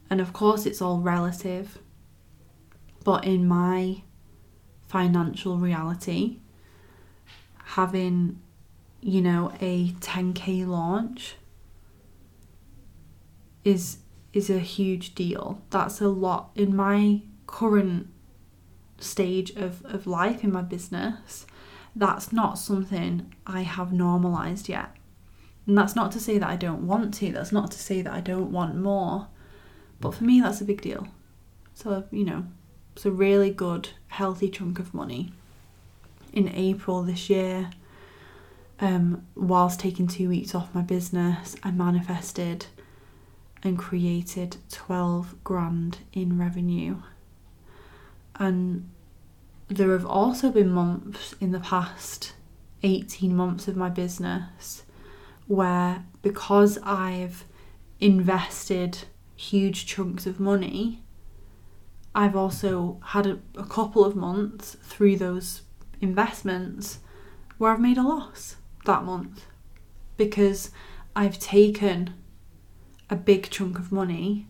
and 0.10 0.22
of 0.22 0.34
course 0.34 0.65
it's 0.65 0.81
all 0.81 1.00
relative 1.00 1.79
but 3.03 3.25
in 3.25 3.48
my 3.48 4.01
financial 4.88 5.57
reality 5.57 6.38
having, 7.65 8.39
you 9.01 9.22
know, 9.22 9.51
a 9.60 9.89
10k 10.00 10.65
launch 10.67 11.36
is 13.63 13.98
is 14.34 14.50
a 14.50 14.60
huge 14.60 15.15
deal. 15.15 15.62
That's 15.69 16.01
a 16.01 16.07
lot 16.07 16.51
in 16.55 16.75
my 16.75 17.22
current 17.48 18.07
stage 19.06 19.52
of, 19.52 19.84
of 19.86 20.08
life 20.08 20.44
in 20.44 20.52
my 20.52 20.62
business. 20.62 21.46
That's 21.96 22.34
not 22.34 22.58
something 22.58 23.34
I 23.48 23.62
have 23.62 23.94
normalized 23.94 24.68
yet. 24.68 24.96
And 25.66 25.78
that's 25.78 25.96
not 25.96 26.12
to 26.12 26.20
say 26.20 26.38
that 26.38 26.50
I 26.50 26.56
don't 26.56 26.86
want 26.86 27.14
to, 27.16 27.32
that's 27.32 27.52
not 27.52 27.72
to 27.72 27.80
say 27.80 28.02
that 28.02 28.14
I 28.14 28.22
don't 28.22 28.52
want 28.52 28.76
more. 28.76 29.28
But 30.00 30.14
for 30.16 30.24
me, 30.24 30.42
that's 30.42 30.62
a 30.62 30.66
big 30.66 30.82
deal. 30.82 31.08
So, 31.74 32.04
you 32.12 32.26
know, 32.26 32.46
it's 32.96 33.06
a 33.06 33.12
really 33.12 33.50
good, 33.50 33.90
healthy 34.08 34.50
chunk 34.50 34.80
of 34.80 34.94
money 34.94 35.32
in 36.36 36.50
April 36.54 37.02
this 37.02 37.30
year, 37.30 37.72
um, 38.80 39.26
whilst 39.36 39.80
taking 39.80 40.06
two 40.06 40.30
weeks 40.30 40.54
off 40.54 40.76
my 40.76 40.82
business, 40.82 41.56
I 41.64 41.72
manifested 41.72 42.68
and 43.64 43.80
created 43.80 44.58
12 44.70 45.44
grand 45.44 46.00
in 46.14 46.38
revenue. 46.38 46.98
And 48.36 48.90
there 49.67 49.91
have 49.91 50.05
also 50.05 50.51
been 50.51 50.69
months 50.69 51.34
in 51.39 51.51
the 51.51 51.60
past 51.60 52.34
18 52.84 53.36
months 53.36 53.67
of 53.67 53.75
my 53.75 53.89
business 53.89 54.84
where, 55.48 56.05
because 56.22 56.77
I've 56.84 57.45
invested 58.00 59.05
huge 59.36 59.86
chunks 59.86 60.25
of 60.25 60.39
money, 60.39 61.04
I've 62.13 62.36
also 62.36 62.99
had 63.08 63.28
a, 63.28 63.39
a 63.56 63.65
couple 63.65 64.06
of 64.06 64.15
months 64.15 64.78
through 64.82 65.17
those 65.17 65.63
investments 66.01 66.99
where 67.58 67.71
I've 67.71 67.80
made 67.80 67.97
a 67.97 68.04
loss 68.04 68.56
that 68.86 69.04
month 69.04 69.45
because 70.17 70.71
I've 71.15 71.39
taken 71.39 72.13
a 73.10 73.15
big 73.15 73.49
chunk 73.49 73.78
of 73.78 73.91
money, 73.91 74.47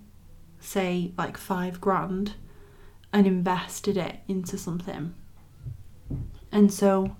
say 0.59 1.11
like 1.17 1.37
five 1.37 1.81
grand, 1.81 2.33
and 3.13 3.25
invested 3.25 3.97
it 3.97 4.19
into 4.27 4.57
something. 4.57 5.13
And 6.51 6.71
so 6.71 7.15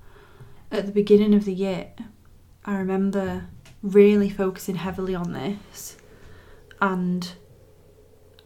at 0.72 0.86
the 0.86 0.92
beginning 0.92 1.34
of 1.34 1.46
the 1.46 1.54
year, 1.54 1.92
I 2.66 2.76
remember 2.76 3.48
really 3.82 4.30
focusing 4.30 4.76
heavily 4.76 5.14
on 5.14 5.34
this 5.34 5.98
and 6.82 7.34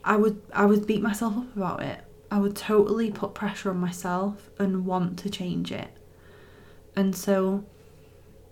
I 0.04 0.18
would 0.18 0.42
I 0.54 0.66
would 0.66 0.86
beat 0.86 1.02
myself 1.02 1.38
up 1.38 1.56
about 1.56 1.82
it 1.82 2.04
I 2.32 2.40
would 2.40 2.56
totally 2.56 3.12
put 3.12 3.34
pressure 3.34 3.72
on 3.72 3.78
myself 3.78 4.50
and 4.60 4.86
want 4.86 5.18
to 5.20 5.30
change 5.30 5.72
it. 5.72 5.90
And 6.96 7.16
so, 7.16 7.66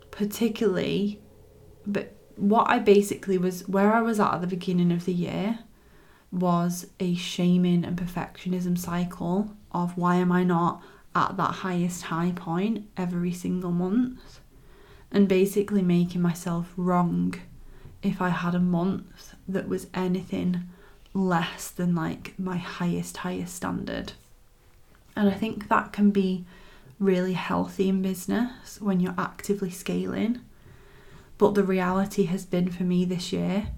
particularly, 0.10 1.22
but 1.86 2.16
what 2.36 2.70
I 2.70 2.80
basically 2.80 3.38
was 3.38 3.68
where 3.68 3.94
I 3.94 4.02
was 4.02 4.20
at 4.20 4.36
at 4.36 4.42
the 4.42 4.48
beginning 4.48 4.92
of 4.92 5.06
the 5.06 5.14
year 5.14 5.60
was 6.32 6.88
a 7.00 7.16
shaming 7.16 7.86
and 7.86 7.98
perfectionism 7.98 8.78
cycle 8.78 9.52
of 9.72 9.98
why 9.98 10.16
am 10.16 10.32
I 10.32 10.44
not 10.44 10.82
at 11.16 11.38
that 11.38 11.56
highest 11.56 12.04
high 12.04 12.32
point 12.36 12.88
every 12.96 13.32
single 13.32 13.72
month 13.72 14.40
and 15.12 15.28
basically 15.28 15.82
making 15.82 16.22
myself 16.22 16.74
wrong 16.76 17.34
if 18.04 18.22
I 18.22 18.30
had 18.30 18.54
a 18.54 18.60
month 18.60 19.36
that 19.48 19.68
was 19.68 19.88
anything 19.94 20.70
less 21.14 21.70
than 21.72 21.96
like 21.96 22.38
my 22.38 22.58
highest, 22.58 23.18
highest 23.18 23.56
standard. 23.56 24.14
And 25.16 25.30
I 25.30 25.34
think 25.34 25.68
that 25.70 25.92
can 25.92 26.12
be 26.12 26.46
really 27.00 27.34
healthy 27.34 27.90
in 27.90 28.02
business 28.02 28.80
when 28.80 29.00
you're 29.00 29.16
actively 29.18 29.72
scaling. 29.72 30.42
But 31.38 31.56
the 31.56 31.64
reality 31.64 32.26
has 32.26 32.46
been 32.46 32.72
for 32.72 32.84
me 32.84 33.06
this 33.06 33.32
year, 33.32 33.70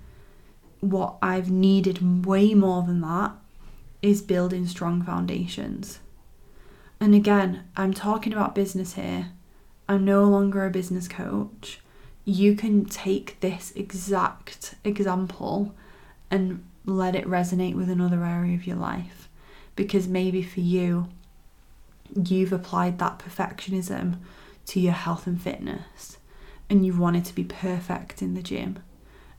what 0.80 1.18
I've 1.22 1.52
needed 1.52 2.26
way 2.26 2.54
more 2.54 2.84
than 2.84 3.02
that 3.02 3.34
is 4.02 4.22
building 4.22 4.66
strong 4.66 5.02
foundations. 5.02 6.00
And 7.00 7.14
again, 7.14 7.66
I'm 7.76 7.94
talking 7.94 8.34
about 8.34 8.56
business 8.56 8.94
here. 8.94 9.32
I'm 9.88 10.06
no 10.06 10.24
longer 10.26 10.66
a 10.66 10.70
business 10.70 11.08
coach. 11.08 11.80
You 12.26 12.56
can 12.56 12.86
take 12.86 13.40
this 13.40 13.74
exact 13.76 14.76
example 14.84 15.76
and 16.30 16.64
let 16.86 17.16
it 17.16 17.26
resonate 17.26 17.76
with 17.76 17.90
another 17.90 18.24
area 18.24 18.56
of 18.56 18.68
your 18.68 18.78
life. 18.78 19.28
Because 19.76 20.08
maybe 20.08 20.44
for 20.44 20.60
you, 20.60 21.08
you've 22.14 22.54
applied 22.54 23.00
that 23.00 23.20
perfectionism 23.20 24.18
to 24.68 24.80
your 24.80 24.94
health 24.94 25.26
and 25.26 25.42
fitness, 25.42 26.18
and 26.70 26.86
you've 26.86 27.00
wanted 27.00 27.26
to 27.26 27.34
be 27.34 27.44
perfect 27.44 28.22
in 28.22 28.34
the 28.36 28.44
gym, 28.44 28.80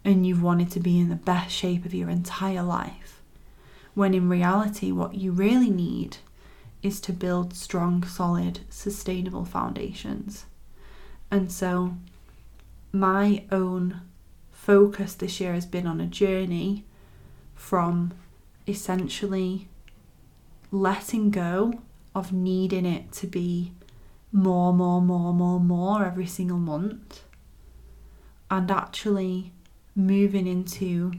and 0.05 0.27
you've 0.27 0.43
wanted 0.43 0.71
to 0.73 0.81
be 0.81 0.99
in 0.99 1.09
the 1.09 1.15
best 1.15 1.55
shape 1.55 1.85
of 1.85 1.95
your 1.95 2.09
entire 2.09 2.63
life. 2.63 3.21
When 3.95 4.15
in 4.15 4.29
reality, 4.29 4.93
what 4.93 5.15
you 5.15 5.33
really 5.33 5.71
need 5.71 6.19
is 6.83 7.01
to 7.03 7.13
build 7.13 7.55
strong, 7.55 8.05
solid, 8.05 8.61
sustainable 8.71 9.45
foundations. 9.45 10.47
And 11.31 11.53
so, 11.53 11.97
my 12.93 13.45
own 13.53 14.01
focus 14.51 15.15
this 15.15 15.41
year 15.41 15.55
has 15.55 15.67
been 15.67 15.87
on 15.87 16.01
a 16.01 16.07
journey 16.07 16.85
from 17.55 18.13
essentially 18.67 19.69
letting 20.73 21.31
go 21.31 21.81
of 22.15 22.33
needing 22.33 22.87
it 22.87 23.13
to 23.13 23.27
be 23.27 23.73
more, 24.33 24.73
more, 24.73 25.01
more, 25.01 25.33
more, 25.33 25.61
more 25.61 26.05
every 26.05 26.27
single 26.27 26.59
month 26.59 27.25
and 28.51 28.71
actually 28.71 29.53
moving 30.07 30.47
into 30.47 31.13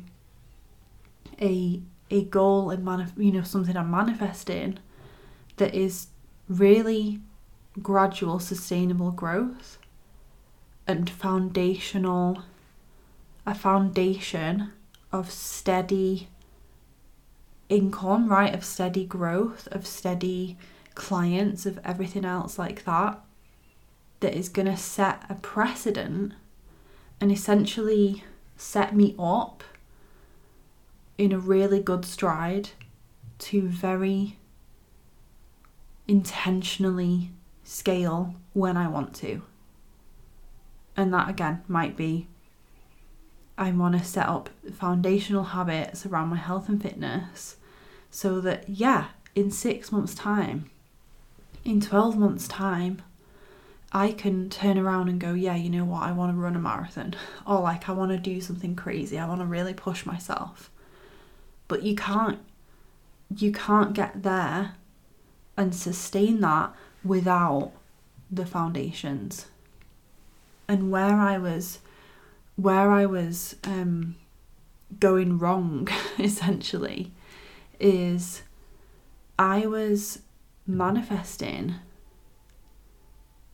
a 1.41 1.81
a 2.09 2.23
goal 2.25 2.69
and 2.69 2.85
manif- 2.85 3.17
you 3.17 3.31
know 3.31 3.43
something 3.43 3.77
I'm 3.77 3.89
manifesting 3.89 4.79
that 5.57 5.73
is 5.73 6.07
really 6.49 7.21
gradual 7.81 8.39
sustainable 8.39 9.11
growth 9.11 9.77
and 10.87 11.09
foundational 11.09 12.43
a 13.45 13.55
foundation 13.55 14.71
of 15.11 15.31
steady 15.31 16.27
income, 17.69 18.29
right? 18.29 18.53
Of 18.53 18.63
steady 18.63 19.05
growth, 19.05 19.67
of 19.71 19.87
steady 19.87 20.57
clients, 20.93 21.65
of 21.65 21.79
everything 21.83 22.25
else 22.25 22.59
like 22.59 22.83
that, 22.85 23.19
that 24.19 24.35
is 24.35 24.49
going 24.49 24.67
to 24.67 24.77
set 24.77 25.23
a 25.29 25.35
precedent 25.35 26.33
and 27.19 27.31
essentially 27.31 28.23
set 28.61 28.95
me 28.95 29.15
up 29.17 29.63
in 31.17 31.31
a 31.31 31.39
really 31.39 31.81
good 31.81 32.05
stride 32.05 32.69
to 33.39 33.67
very 33.67 34.37
intentionally 36.07 37.31
scale 37.63 38.35
when 38.53 38.77
I 38.77 38.87
want 38.87 39.15
to. 39.15 39.41
And 40.95 41.11
that 41.13 41.27
again 41.27 41.63
might 41.67 41.97
be 41.97 42.27
I 43.57 43.71
want 43.71 43.97
to 43.97 44.03
set 44.03 44.27
up 44.27 44.49
foundational 44.73 45.43
habits 45.43 46.05
around 46.05 46.29
my 46.29 46.37
health 46.37 46.69
and 46.69 46.81
fitness 46.81 47.57
so 48.11 48.39
that, 48.41 48.69
yeah, 48.69 49.07
in 49.33 49.49
six 49.49 49.91
months' 49.91 50.15
time, 50.15 50.69
in 51.65 51.81
12 51.81 52.17
months' 52.17 52.47
time, 52.47 53.01
I 53.93 54.13
can 54.13 54.49
turn 54.49 54.77
around 54.77 55.09
and 55.09 55.19
go, 55.19 55.33
yeah, 55.33 55.55
you 55.55 55.69
know 55.69 55.83
what, 55.83 56.03
I 56.03 56.13
want 56.13 56.31
to 56.31 56.39
run 56.39 56.55
a 56.55 56.59
marathon. 56.59 57.15
Or 57.45 57.59
like, 57.59 57.89
I 57.89 57.91
want 57.91 58.11
to 58.11 58.17
do 58.17 58.39
something 58.39 58.75
crazy. 58.75 59.17
I 59.17 59.27
want 59.27 59.41
to 59.41 59.45
really 59.45 59.73
push 59.73 60.05
myself. 60.05 60.69
But 61.67 61.83
you 61.83 61.95
can't, 61.95 62.39
you 63.35 63.51
can't 63.51 63.93
get 63.93 64.23
there 64.23 64.75
and 65.57 65.75
sustain 65.75 66.39
that 66.41 66.73
without 67.03 67.71
the 68.29 68.45
foundations. 68.45 69.47
And 70.67 70.91
where 70.91 71.17
I 71.17 71.37
was, 71.37 71.79
where 72.55 72.91
I 72.91 73.05
was 73.05 73.55
um, 73.65 74.15
going 74.99 75.37
wrong, 75.37 75.89
essentially, 76.19 77.11
is 77.79 78.43
I 79.37 79.65
was 79.65 80.19
manifesting 80.65 81.75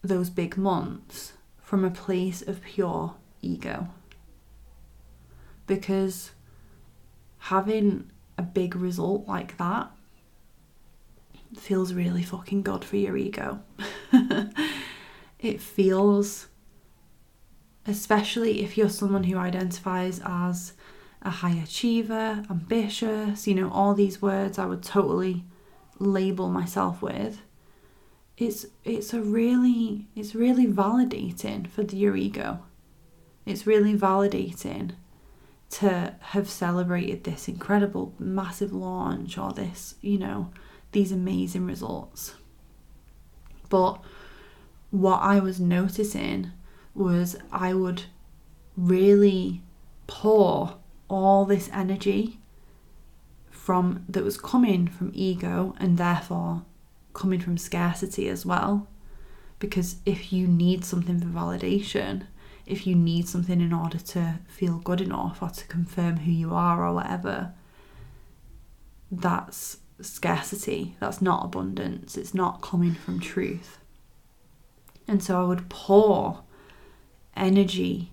those 0.08 0.30
big 0.30 0.58
months 0.58 1.34
from 1.62 1.84
a 1.84 1.92
place 1.92 2.42
of 2.42 2.62
pure 2.62 3.16
ego. 3.42 3.90
Because 5.66 6.32
having 7.40 8.10
a 8.38 8.42
big 8.42 8.76
result 8.76 9.28
like 9.28 9.58
that 9.58 9.92
feels 11.56 11.94
really 11.94 12.24
fucking 12.24 12.62
good 12.62 12.84
for 12.84 12.98
your 12.98 13.18
ego. 13.18 13.60
it 15.40 15.62
feels, 15.62 16.48
especially 17.86 18.64
if 18.64 18.78
you're 18.78 18.90
someone 18.90 19.24
who 19.24 19.38
identifies 19.38 20.22
as 20.26 20.74
a 21.22 21.30
high 21.30 21.62
achiever, 21.64 22.44
ambitious, 22.50 23.48
you 23.48 23.56
know, 23.56 23.70
all 23.72 23.94
these 23.94 24.22
words 24.22 24.60
I 24.60 24.66
would 24.66 24.84
totally 24.84 25.44
label 26.00 26.50
myself 26.50 27.02
with 27.02 27.42
it's 28.38 28.66
it's 28.84 29.14
a 29.14 29.22
really 29.22 30.08
it's 30.16 30.36
really 30.36 30.68
validating 30.68 31.68
for 31.68 31.82
your 31.84 32.16
ego. 32.16 32.60
It's 33.46 33.66
really 33.66 33.98
validating 33.98 34.92
to 35.70 36.16
have 36.20 36.50
celebrated 36.50 37.24
this 37.24 37.48
incredible 37.48 38.14
massive 38.20 38.72
launch 38.72 39.38
or 39.38 39.52
this, 39.54 39.96
you 40.02 40.18
know, 40.18 40.52
these 40.92 41.12
amazing 41.12 41.66
results. 41.66 42.36
But 43.70 44.02
what 44.92 45.18
I 45.22 45.40
was 45.40 45.60
noticing 45.60 46.52
was 46.94 47.36
I 47.52 47.74
would 47.74 48.04
really 48.76 49.62
pour 50.08 50.78
all 51.10 51.46
this 51.46 51.70
energy 51.74 52.40
from 53.50 54.06
that 54.08 54.24
was 54.24 54.38
coming 54.38 54.88
from 54.88 55.12
ego 55.14 55.76
and 55.80 55.98
therefore 55.98 56.64
coming 57.18 57.40
from 57.40 57.58
scarcity 57.58 58.30
as 58.30 58.46
well. 58.46 58.88
Because 59.60 59.98
if 60.06 60.32
you 60.32 60.48
need 60.48 60.86
something 60.86 61.20
for 61.20 61.26
validation, 61.26 62.28
if 62.66 62.86
you 62.86 62.96
need 62.96 63.28
something 63.28 63.60
in 63.60 63.74
order 63.74 63.98
to 63.98 64.40
feel 64.48 64.78
good 64.78 65.02
enough 65.02 65.42
or 65.42 65.50
to 65.50 65.66
confirm 65.66 66.18
who 66.18 66.32
you 66.32 66.54
are 66.54 66.86
or 66.86 66.94
whatever, 66.94 67.54
that's 69.12 69.78
scarcity. 70.00 70.96
That's 71.00 71.22
not 71.22 71.46
abundance. 71.46 72.18
It's 72.18 72.36
not 72.36 72.62
coming 72.62 72.94
from 72.94 73.20
truth. 73.20 73.80
And 75.08 75.24
so 75.24 75.42
I 75.42 75.46
would 75.46 75.70
pour 75.70 76.44
energy 77.36 78.12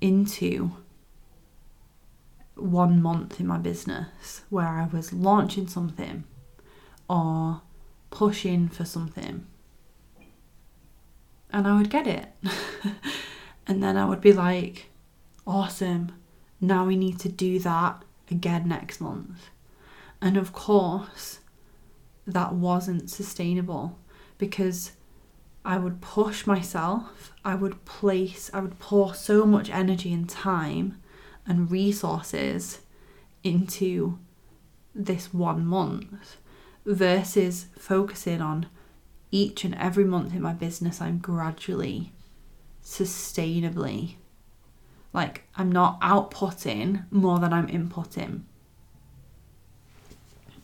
into 0.00 0.72
one 2.56 3.00
month 3.00 3.38
in 3.38 3.46
my 3.46 3.58
business 3.58 4.42
where 4.50 4.66
I 4.66 4.88
was 4.92 5.12
launching 5.12 5.68
something 5.68 6.24
or 7.08 7.62
pushing 8.10 8.68
for 8.68 8.84
something. 8.84 9.46
And 11.52 11.66
I 11.66 11.76
would 11.76 11.90
get 11.90 12.06
it. 12.06 12.28
and 13.66 13.82
then 13.82 13.96
I 13.96 14.04
would 14.04 14.20
be 14.20 14.32
like, 14.32 14.90
awesome, 15.46 16.12
now 16.60 16.84
we 16.86 16.96
need 16.96 17.18
to 17.20 17.28
do 17.28 17.58
that 17.60 18.02
again 18.30 18.68
next 18.68 19.00
month. 19.00 19.50
And 20.20 20.36
of 20.36 20.52
course, 20.52 21.40
that 22.26 22.54
wasn't 22.54 23.10
sustainable 23.10 23.98
because 24.38 24.92
I 25.64 25.78
would 25.78 26.00
push 26.00 26.46
myself, 26.46 27.32
I 27.44 27.54
would 27.54 27.84
place, 27.84 28.50
I 28.54 28.60
would 28.60 28.78
pour 28.78 29.14
so 29.14 29.44
much 29.44 29.70
energy 29.70 30.12
and 30.12 30.28
time 30.28 31.00
and 31.46 31.70
resources 31.70 32.80
into 33.42 34.18
this 34.94 35.32
one 35.32 35.64
month 35.64 36.36
versus 36.84 37.66
focusing 37.78 38.40
on 38.40 38.66
each 39.30 39.64
and 39.64 39.74
every 39.76 40.04
month 40.04 40.34
in 40.34 40.42
my 40.42 40.52
business, 40.52 41.00
I'm 41.00 41.18
gradually, 41.18 42.12
sustainably, 42.84 44.16
like 45.12 45.44
I'm 45.56 45.70
not 45.70 46.00
outputting 46.00 47.10
more 47.10 47.38
than 47.38 47.52
I'm 47.52 47.68
inputting. 47.68 48.42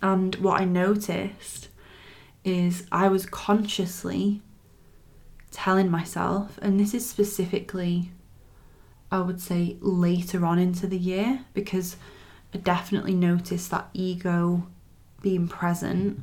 And 0.03 0.35
what 0.37 0.61
I 0.61 0.65
noticed 0.65 1.69
is 2.45 2.87
I 2.93 3.09
was 3.09 3.27
consciously 3.27 4.41
telling 5.51 5.91
myself, 5.91 6.59
and 6.61 6.79
this 6.79 6.93
is 6.93 7.09
specifically, 7.09 8.11
I 9.11 9.21
would 9.21 9.41
say, 9.41 9.77
later 9.81 10.45
on 10.45 10.59
into 10.59 10.87
the 10.87 10.99
year, 10.99 11.45
because 11.55 11.97
I 12.53 12.59
definitely 12.59 13.15
noticed 13.15 13.71
that 13.71 13.89
ego 13.95 14.67
being 15.27 15.49
present. 15.49 16.23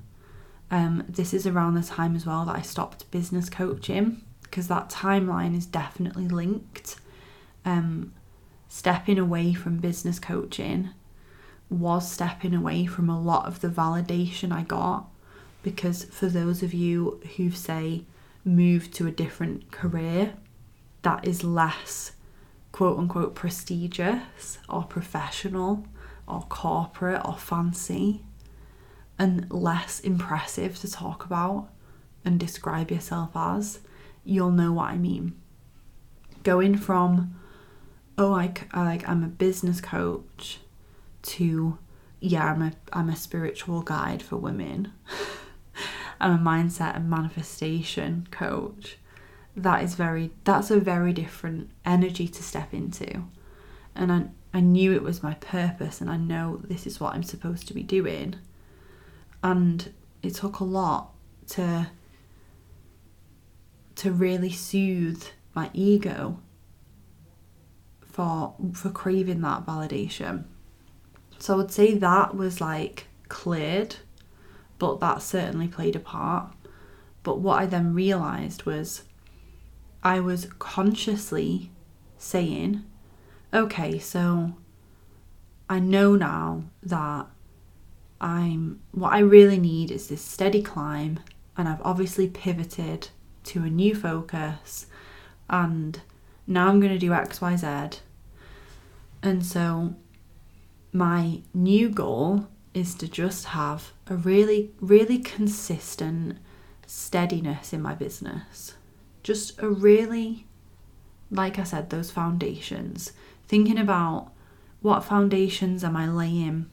Um, 0.71 1.03
this 1.09 1.33
is 1.33 1.45
around 1.45 1.73
the 1.73 1.83
time 1.83 2.15
as 2.15 2.25
well 2.25 2.45
that 2.45 2.55
I 2.55 2.61
stopped 2.61 3.11
business 3.11 3.49
coaching 3.49 4.21
because 4.43 4.69
that 4.69 4.89
timeline 4.89 5.57
is 5.57 5.65
definitely 5.65 6.29
linked. 6.29 6.95
Um, 7.65 8.13
stepping 8.69 9.19
away 9.19 9.53
from 9.53 9.79
business 9.79 10.19
coaching 10.19 10.91
was 11.69 12.09
stepping 12.09 12.55
away 12.55 12.85
from 12.85 13.09
a 13.09 13.19
lot 13.19 13.45
of 13.45 13.59
the 13.59 13.67
validation 13.67 14.53
I 14.53 14.61
got 14.61 15.09
because 15.63 16.05
for 16.05 16.27
those 16.27 16.63
of 16.63 16.73
you 16.73 17.19
who 17.35 17.51
say 17.51 18.05
move 18.45 18.89
to 18.91 19.05
a 19.05 19.11
different 19.11 19.69
career 19.69 20.35
that 21.01 21.27
is 21.27 21.43
less 21.43 22.13
quote 22.71 22.97
unquote 22.97 23.35
prestigious 23.35 24.59
or 24.69 24.83
professional 24.83 25.85
or 26.25 26.43
corporate 26.43 27.21
or 27.25 27.35
fancy 27.35 28.21
and 29.19 29.51
less 29.51 29.99
impressive 29.99 30.79
to 30.79 30.91
talk 30.91 31.25
about 31.25 31.69
and 32.25 32.39
describe 32.39 32.91
yourself 32.91 33.31
as, 33.35 33.79
you'll 34.23 34.51
know 34.51 34.73
what 34.73 34.89
I 34.89 34.97
mean. 34.97 35.35
Going 36.43 36.77
from, 36.77 37.39
oh, 38.17 38.29
like, 38.29 38.73
like 38.75 39.07
I'm 39.07 39.23
a 39.23 39.27
business 39.27 39.81
coach 39.81 40.59
to, 41.23 41.77
yeah, 42.19 42.51
I'm 42.51 42.61
a, 42.61 42.73
I'm 42.91 43.09
a 43.09 43.15
spiritual 43.15 43.81
guide 43.81 44.21
for 44.21 44.37
women. 44.37 44.91
I'm 46.19 46.35
a 46.35 46.49
mindset 46.49 46.95
and 46.95 47.09
manifestation 47.09 48.27
coach. 48.31 48.97
That 49.55 49.83
is 49.83 49.95
very, 49.95 50.31
that's 50.43 50.71
a 50.71 50.79
very 50.79 51.13
different 51.13 51.69
energy 51.85 52.27
to 52.27 52.43
step 52.43 52.73
into. 52.73 53.25
And 53.93 54.11
I, 54.11 54.25
I 54.53 54.61
knew 54.61 54.93
it 54.93 55.03
was 55.03 55.21
my 55.21 55.35
purpose 55.35 56.01
and 56.01 56.09
I 56.09 56.17
know 56.17 56.61
this 56.63 56.87
is 56.87 56.99
what 56.99 57.13
I'm 57.13 57.23
supposed 57.23 57.67
to 57.67 57.73
be 57.73 57.83
doing 57.83 58.35
and 59.43 59.93
it 60.23 60.35
took 60.35 60.59
a 60.59 60.63
lot 60.63 61.11
to 61.49 61.87
to 63.95 64.11
really 64.11 64.51
soothe 64.51 65.23
my 65.53 65.69
ego 65.73 66.39
for 68.01 68.55
for 68.73 68.89
craving 68.89 69.41
that 69.41 69.65
validation. 69.65 70.45
So 71.37 71.53
I 71.53 71.57
would 71.57 71.71
say 71.71 71.93
that 71.95 72.35
was 72.35 72.61
like 72.61 73.07
cleared, 73.27 73.97
but 74.79 74.99
that 75.01 75.21
certainly 75.21 75.67
played 75.67 75.95
a 75.95 75.99
part. 75.99 76.53
But 77.21 77.39
what 77.39 77.61
I 77.61 77.65
then 77.65 77.93
realized 77.93 78.65
was 78.65 79.03
I 80.01 80.19
was 80.19 80.47
consciously 80.59 81.71
saying, 82.17 82.83
okay, 83.53 83.99
so 83.99 84.53
I 85.69 85.79
know 85.79 86.15
now 86.15 86.63
that 86.81 87.27
I'm 88.23 88.79
what 88.91 89.11
I 89.11 89.19
really 89.19 89.59
need 89.59 89.91
is 89.91 90.07
this 90.07 90.21
steady 90.21 90.63
climb 90.63 91.19
and 91.57 91.67
I've 91.67 91.81
obviously 91.81 92.29
pivoted 92.29 93.09
to 93.43 93.63
a 93.63 93.69
new 93.69 93.93
focus 93.93 94.87
and 95.49 95.99
now 96.47 96.69
I'm 96.69 96.79
going 96.79 96.93
to 96.93 96.97
do 96.97 97.09
XYZ. 97.09 97.99
And 99.21 99.45
so 99.45 99.95
my 100.93 101.41
new 101.53 101.89
goal 101.89 102.47
is 102.73 102.95
to 102.95 103.09
just 103.09 103.45
have 103.47 103.91
a 104.07 104.15
really 104.15 104.71
really 104.79 105.19
consistent 105.19 106.37
steadiness 106.87 107.73
in 107.73 107.81
my 107.81 107.93
business. 107.93 108.75
Just 109.21 109.61
a 109.61 109.67
really 109.67 110.47
like 111.29 111.59
I 111.59 111.63
said 111.63 111.89
those 111.89 112.09
foundations 112.09 113.11
thinking 113.49 113.77
about 113.77 114.31
what 114.81 115.03
foundations 115.03 115.83
am 115.83 115.97
I 115.97 116.07
laying 116.07 116.69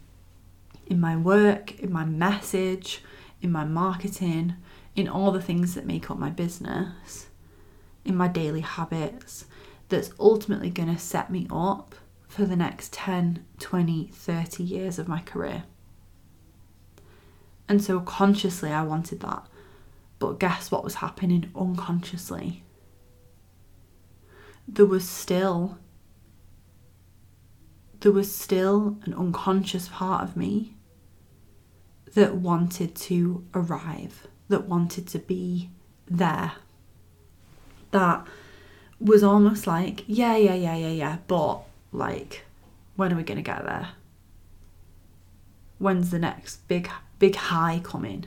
in 0.90 1.00
my 1.00 1.16
work, 1.16 1.78
in 1.78 1.90
my 1.90 2.04
message, 2.04 3.02
in 3.40 3.52
my 3.52 3.64
marketing, 3.64 4.56
in 4.96 5.08
all 5.08 5.30
the 5.30 5.40
things 5.40 5.74
that 5.74 5.86
make 5.86 6.10
up 6.10 6.18
my 6.18 6.28
business, 6.28 7.28
in 8.04 8.16
my 8.16 8.26
daily 8.26 8.60
habits, 8.60 9.46
that's 9.88 10.10
ultimately 10.18 10.68
going 10.68 10.92
to 10.92 11.00
set 11.00 11.30
me 11.30 11.46
up 11.50 11.94
for 12.26 12.44
the 12.44 12.56
next 12.56 12.92
10, 12.92 13.44
20, 13.60 14.08
30 14.12 14.62
years 14.64 14.98
of 14.98 15.08
my 15.08 15.20
career. 15.20 15.62
And 17.68 17.82
so 17.82 18.00
consciously, 18.00 18.72
I 18.72 18.82
wanted 18.82 19.20
that. 19.20 19.46
But 20.18 20.40
guess 20.40 20.72
what 20.72 20.84
was 20.84 20.96
happening 20.96 21.50
unconsciously? 21.54 22.64
There 24.66 24.86
was 24.86 25.08
still 25.08 25.78
there 28.00 28.12
was 28.12 28.34
still 28.34 28.96
an 29.04 29.12
unconscious 29.12 29.88
part 29.88 30.22
of 30.22 30.34
me 30.34 30.74
that 32.14 32.36
wanted 32.36 32.94
to 32.94 33.44
arrive, 33.54 34.26
that 34.48 34.66
wanted 34.66 35.06
to 35.08 35.18
be 35.18 35.70
there. 36.06 36.52
That 37.92 38.26
was 39.00 39.22
almost 39.22 39.66
like, 39.66 40.04
yeah, 40.06 40.36
yeah, 40.36 40.54
yeah, 40.54 40.76
yeah, 40.76 40.88
yeah, 40.88 41.18
but 41.26 41.60
like, 41.92 42.44
when 42.96 43.12
are 43.12 43.16
we 43.16 43.22
going 43.22 43.36
to 43.36 43.42
get 43.42 43.64
there? 43.64 43.90
When's 45.78 46.10
the 46.10 46.18
next 46.18 46.68
big, 46.68 46.90
big 47.18 47.36
high 47.36 47.80
coming? 47.82 48.26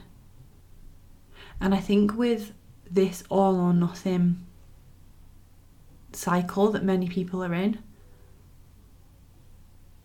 And 1.62 1.76
I 1.76 1.80
think 1.80 2.18
with 2.18 2.54
this 2.90 3.24
all 3.30 3.60
or 3.60 3.74
nothing 3.74 4.46
cycle 6.12 6.72
that 6.72 6.84
many 6.84 7.08
people 7.08 7.44
are 7.44 7.54
in, 7.54 7.80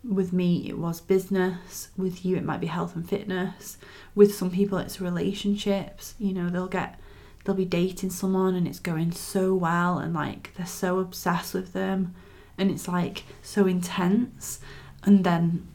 with 0.03 0.31
me 0.33 0.67
it 0.69 0.77
was 0.77 1.01
business. 1.01 1.89
With 1.97 2.25
you 2.25 2.37
it 2.37 2.45
might 2.45 2.61
be 2.61 2.67
health 2.67 2.95
and 2.95 3.07
fitness. 3.07 3.77
With 4.15 4.33
some 4.33 4.51
people 4.51 4.77
it's 4.77 5.01
relationships. 5.01 6.15
You 6.19 6.33
know 6.33 6.49
they'll 6.49 6.67
get 6.67 6.99
they'll 7.43 7.55
be 7.55 7.65
dating 7.65 8.09
someone 8.11 8.55
and 8.55 8.67
it's 8.67 8.79
going 8.79 9.11
so 9.11 9.55
well 9.55 9.97
and 9.97 10.13
like 10.13 10.53
they're 10.55 10.65
so 10.65 10.99
obsessed 10.99 11.53
with 11.53 11.73
them 11.73 12.13
and 12.57 12.69
it's 12.69 12.87
like 12.87 13.23
so 13.41 13.67
intense. 13.67 14.59
And 15.03 15.23
then 15.23 15.67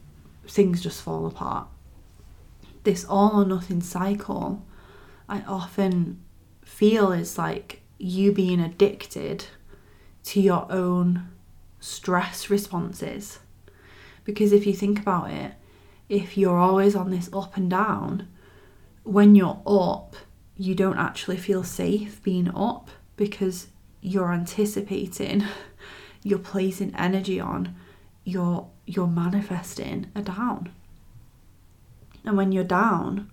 things 0.47 0.83
just 0.83 1.03
fall 1.03 1.27
apart. 1.27 1.69
This 2.85 3.05
all 3.05 3.41
or 3.41 3.45
nothing 3.47 3.81
cycle 3.81 4.63
i 5.29 5.41
often 5.43 6.21
feel 6.65 7.13
is 7.13 7.39
like 7.39 7.81
you 7.99 8.33
being 8.33 8.61
addicted 8.61 9.47
to 10.23 10.41
your 10.41 10.71
own 10.71 11.29
stress 11.81 12.51
responses 12.51 13.39
because 14.25 14.53
if 14.53 14.67
you 14.67 14.73
think 14.73 15.01
about 15.01 15.31
it, 15.31 15.53
if 16.09 16.37
you're 16.37 16.59
always 16.59 16.95
on 16.95 17.11
this 17.11 17.31
up 17.33 17.57
and 17.57 17.71
down, 17.71 18.29
when 19.03 19.35
you're 19.35 19.61
up, 19.67 20.17
you 20.57 20.75
don't 20.75 20.99
actually 20.99 21.37
feel 21.37 21.63
safe 21.63 22.23
being 22.23 22.51
up 22.55 22.91
because 23.17 23.69
you're 24.01 24.33
anticipating, 24.33 25.45
you're 26.23 26.39
placing 26.39 26.95
energy 26.97 27.41
on, 27.41 27.75
you're 28.25 28.69
you're 28.87 29.07
manifesting 29.07 30.11
a 30.15 30.23
down. 30.23 30.73
And 32.25 32.37
when 32.37 32.53
you're 32.53 32.65
down, 32.65 33.31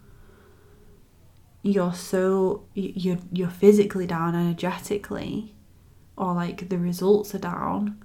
you're 1.61 1.93
so 1.93 2.65
you're 2.73 3.19
you're 3.31 3.49
physically 3.49 4.07
down 4.07 4.35
energetically 4.35 5.53
or 6.17 6.33
like 6.33 6.69
the 6.69 6.77
results 6.77 7.33
are 7.35 7.39
down, 7.39 8.03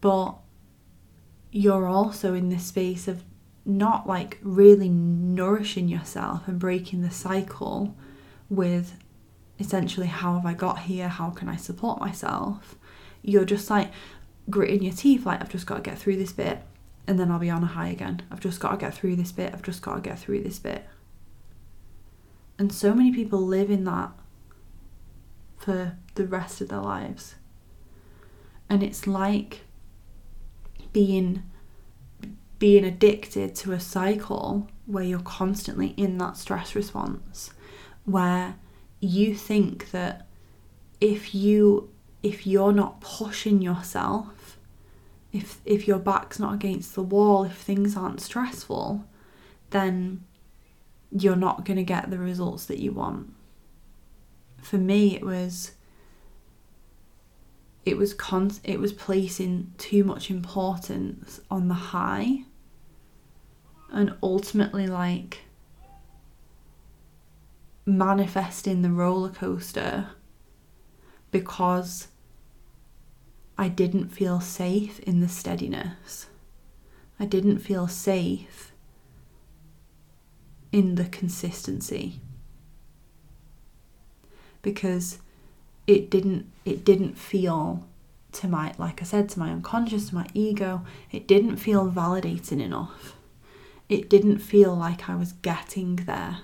but 0.00 0.36
you're 1.52 1.86
also 1.86 2.32
in 2.34 2.48
this 2.48 2.64
space 2.64 3.06
of 3.06 3.22
not 3.64 4.08
like 4.08 4.38
really 4.42 4.88
nourishing 4.88 5.86
yourself 5.86 6.48
and 6.48 6.58
breaking 6.58 7.02
the 7.02 7.10
cycle 7.10 7.94
with 8.48 8.94
essentially 9.60 10.08
how 10.08 10.34
have 10.34 10.46
I 10.46 10.54
got 10.54 10.80
here? 10.80 11.08
How 11.08 11.30
can 11.30 11.48
I 11.48 11.56
support 11.56 12.00
myself? 12.00 12.76
You're 13.20 13.44
just 13.44 13.70
like 13.70 13.92
gritting 14.50 14.82
your 14.82 14.94
teeth, 14.94 15.26
like 15.26 15.40
I've 15.40 15.50
just 15.50 15.66
got 15.66 15.76
to 15.76 15.82
get 15.82 15.98
through 15.98 16.16
this 16.16 16.32
bit 16.32 16.62
and 17.06 17.20
then 17.20 17.30
I'll 17.30 17.38
be 17.38 17.50
on 17.50 17.62
a 17.62 17.66
high 17.66 17.88
again. 17.88 18.22
I've 18.30 18.40
just 18.40 18.58
got 18.58 18.72
to 18.72 18.76
get 18.78 18.94
through 18.94 19.16
this 19.16 19.30
bit. 19.30 19.52
I've 19.52 19.62
just 19.62 19.82
got 19.82 19.96
to 19.96 20.00
get 20.00 20.18
through 20.18 20.42
this 20.42 20.58
bit. 20.58 20.86
And 22.58 22.72
so 22.72 22.94
many 22.94 23.12
people 23.12 23.40
live 23.40 23.70
in 23.70 23.84
that 23.84 24.10
for 25.58 25.96
the 26.14 26.26
rest 26.26 26.60
of 26.60 26.68
their 26.68 26.80
lives. 26.80 27.34
And 28.70 28.82
it's 28.82 29.06
like 29.06 29.60
being 30.92 31.42
being 32.58 32.84
addicted 32.84 33.54
to 33.56 33.72
a 33.72 33.80
cycle 33.80 34.68
where 34.86 35.02
you're 35.02 35.18
constantly 35.20 35.88
in 35.96 36.18
that 36.18 36.36
stress 36.36 36.74
response 36.74 37.50
where 38.04 38.54
you 39.00 39.34
think 39.34 39.90
that 39.90 40.28
if 41.00 41.34
you 41.34 41.90
if 42.22 42.46
you're 42.46 42.72
not 42.72 43.00
pushing 43.00 43.60
yourself 43.60 44.58
if 45.32 45.60
if 45.64 45.88
your 45.88 45.98
back's 45.98 46.38
not 46.38 46.54
against 46.54 46.94
the 46.94 47.02
wall 47.02 47.44
if 47.44 47.56
things 47.56 47.96
aren't 47.96 48.20
stressful 48.20 49.04
then 49.70 50.22
you're 51.10 51.36
not 51.36 51.64
going 51.64 51.76
to 51.76 51.82
get 51.82 52.10
the 52.10 52.18
results 52.18 52.66
that 52.66 52.78
you 52.78 52.92
want. 52.92 53.32
For 54.62 54.78
me 54.78 55.14
it 55.14 55.24
was 55.24 55.72
it 57.84 57.96
was 57.96 58.14
con- 58.14 58.52
it 58.64 58.78
was 58.78 58.92
placing 58.92 59.72
too 59.78 60.04
much 60.04 60.30
importance 60.30 61.40
on 61.50 61.68
the 61.68 61.74
high 61.74 62.44
and 63.90 64.14
ultimately 64.22 64.86
like 64.86 65.40
manifesting 67.84 68.82
the 68.82 68.90
roller 68.90 69.28
coaster 69.28 70.08
because 71.30 72.08
I 73.58 73.68
didn't 73.68 74.08
feel 74.08 74.40
safe 74.40 75.00
in 75.00 75.20
the 75.20 75.28
steadiness. 75.28 76.26
I 77.18 77.26
didn't 77.26 77.58
feel 77.58 77.88
safe 77.88 78.72
in 80.70 80.94
the 80.94 81.04
consistency 81.04 82.20
because 84.62 85.18
it 85.86 86.10
didn't 86.10 86.50
it 86.64 86.84
didn't 86.84 87.18
feel 87.18 87.86
to 88.32 88.48
my 88.48 88.72
like 88.78 89.02
I 89.02 89.04
said 89.04 89.28
to 89.30 89.38
my 89.38 89.50
unconscious 89.50 90.08
to 90.08 90.14
my 90.14 90.26
ego 90.32 90.82
it 91.10 91.26
didn't 91.26 91.56
feel 91.56 91.90
validating 91.90 92.60
enough. 92.60 93.16
It 93.88 94.08
didn't 94.08 94.38
feel 94.38 94.74
like 94.74 95.08
I 95.08 95.16
was 95.16 95.32
getting 95.32 95.96
there. 95.96 96.38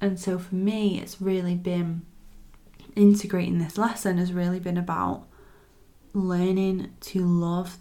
And 0.00 0.18
so 0.18 0.38
for 0.38 0.54
me 0.54 1.00
it's 1.00 1.20
really 1.20 1.54
been 1.54 2.02
integrating 2.96 3.58
this 3.58 3.78
lesson 3.78 4.18
has 4.18 4.32
really 4.32 4.60
been 4.60 4.76
about 4.76 5.26
learning 6.12 6.92
to 7.00 7.24
love 7.24 7.78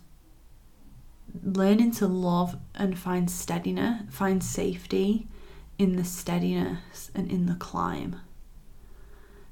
learning 1.43 1.91
to 1.91 2.07
love 2.07 2.57
and 2.75 2.97
find 2.97 3.29
steadiness 3.29 4.01
find 4.09 4.43
safety 4.43 5.27
in 5.77 5.95
the 5.95 6.03
steadiness 6.03 7.09
and 7.15 7.31
in 7.31 7.47
the 7.47 7.55
climb 7.55 8.19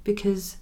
because 0.08 0.56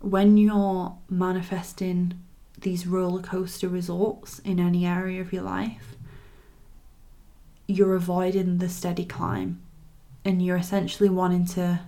when 0.00 0.36
you're 0.36 0.98
manifesting 1.08 2.20
these 2.62 2.84
roller 2.84 3.22
coaster 3.22 3.68
results 3.68 4.40
in 4.40 4.58
any 4.58 4.84
area 4.84 5.20
of 5.20 5.32
your 5.32 5.44
life, 5.44 5.94
you're 7.68 7.94
avoiding 7.94 8.58
the 8.58 8.68
steady 8.68 9.04
climb 9.04 9.62
and 10.24 10.44
you're 10.44 10.56
essentially 10.56 11.08
wanting 11.08 11.46
to 11.46 11.78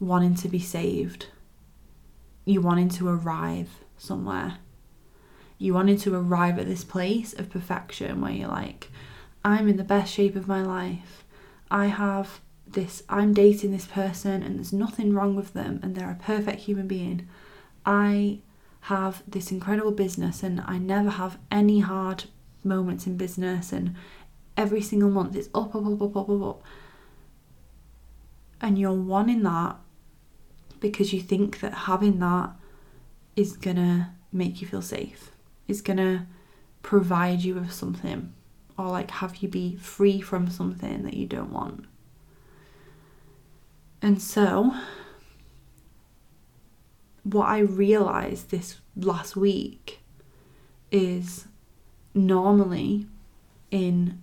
wanting 0.00 0.34
to 0.34 0.48
be 0.48 0.58
saved. 0.58 1.26
You 2.44 2.60
wanting 2.60 2.88
to 2.88 3.08
arrive 3.08 3.70
somewhere. 3.96 4.58
You 5.56 5.74
wanting 5.74 5.98
to 5.98 6.16
arrive 6.16 6.58
at 6.58 6.66
this 6.66 6.82
place 6.82 7.32
of 7.32 7.48
perfection 7.48 8.20
where 8.20 8.32
you're 8.32 8.48
like, 8.48 8.90
I'm 9.44 9.68
in 9.68 9.76
the 9.76 9.84
best 9.84 10.12
shape 10.12 10.34
of 10.34 10.48
my 10.48 10.62
life. 10.62 11.24
I 11.70 11.86
have 11.86 12.40
this 12.72 13.02
I'm 13.08 13.34
dating 13.34 13.72
this 13.72 13.86
person 13.86 14.42
and 14.42 14.56
there's 14.56 14.72
nothing 14.72 15.12
wrong 15.12 15.34
with 15.36 15.52
them 15.52 15.80
and 15.82 15.94
they're 15.94 16.10
a 16.10 16.22
perfect 16.22 16.62
human 16.62 16.86
being. 16.86 17.28
I 17.84 18.40
have 18.82 19.22
this 19.26 19.50
incredible 19.50 19.92
business 19.92 20.42
and 20.42 20.62
I 20.66 20.78
never 20.78 21.10
have 21.10 21.38
any 21.50 21.80
hard 21.80 22.24
moments 22.64 23.06
in 23.06 23.16
business 23.16 23.72
and 23.72 23.94
every 24.56 24.82
single 24.82 25.10
month 25.10 25.36
it's 25.36 25.48
up, 25.54 25.74
up, 25.74 25.86
up, 25.86 26.02
up, 26.02 26.16
up, 26.16 26.30
up, 26.30 26.42
up. 26.42 26.62
And 28.60 28.78
you're 28.78 28.92
wanting 28.92 29.42
that 29.44 29.76
because 30.80 31.12
you 31.12 31.20
think 31.20 31.60
that 31.60 31.72
having 31.72 32.18
that 32.18 32.50
is 33.36 33.56
gonna 33.56 34.14
make 34.32 34.60
you 34.60 34.66
feel 34.66 34.82
safe, 34.82 35.30
is 35.66 35.80
gonna 35.80 36.26
provide 36.82 37.40
you 37.40 37.54
with 37.54 37.72
something, 37.72 38.32
or 38.78 38.88
like 38.88 39.10
have 39.10 39.36
you 39.36 39.48
be 39.48 39.76
free 39.76 40.20
from 40.20 40.50
something 40.50 41.02
that 41.04 41.14
you 41.14 41.26
don't 41.26 41.52
want. 41.52 41.86
And 44.02 44.20
so, 44.20 44.74
what 47.22 47.46
I 47.46 47.58
realized 47.58 48.50
this 48.50 48.80
last 48.96 49.36
week 49.36 50.00
is 50.90 51.46
normally 52.14 53.06
in 53.70 54.20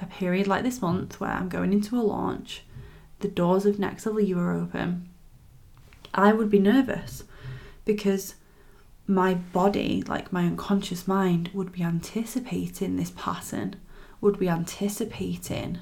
a 0.00 0.06
period 0.06 0.46
like 0.46 0.62
this 0.62 0.80
month 0.80 1.20
where 1.20 1.30
I'm 1.30 1.48
going 1.48 1.72
into 1.72 1.96
a 1.96 2.02
launch, 2.02 2.64
the 3.20 3.28
doors 3.28 3.66
of 3.66 3.78
Next 3.78 4.06
Level 4.06 4.20
You 4.20 4.38
are 4.38 4.54
open, 4.54 5.08
I 6.14 6.32
would 6.32 6.50
be 6.50 6.58
nervous 6.58 7.24
because 7.84 8.34
my 9.06 9.34
body, 9.34 10.02
like 10.06 10.32
my 10.32 10.44
unconscious 10.44 11.06
mind, 11.06 11.50
would 11.52 11.72
be 11.72 11.82
anticipating 11.82 12.96
this 12.96 13.12
pattern, 13.14 13.76
would 14.20 14.38
be 14.38 14.48
anticipating 14.48 15.78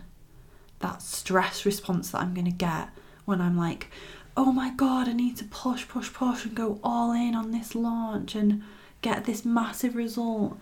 that 0.80 1.02
stress 1.02 1.64
response 1.64 2.10
that 2.10 2.20
I'm 2.20 2.34
going 2.34 2.44
to 2.44 2.50
get 2.50 2.90
when 3.24 3.40
I'm 3.40 3.56
like, 3.56 3.88
oh 4.36 4.52
my 4.52 4.70
god, 4.70 5.08
I 5.08 5.12
need 5.12 5.36
to 5.38 5.44
push, 5.44 5.86
push, 5.88 6.12
push 6.12 6.44
and 6.44 6.54
go 6.54 6.78
all 6.82 7.12
in 7.12 7.34
on 7.34 7.50
this 7.50 7.74
launch 7.74 8.34
and 8.34 8.62
get 9.02 9.24
this 9.24 9.44
massive 9.44 9.96
result. 9.96 10.58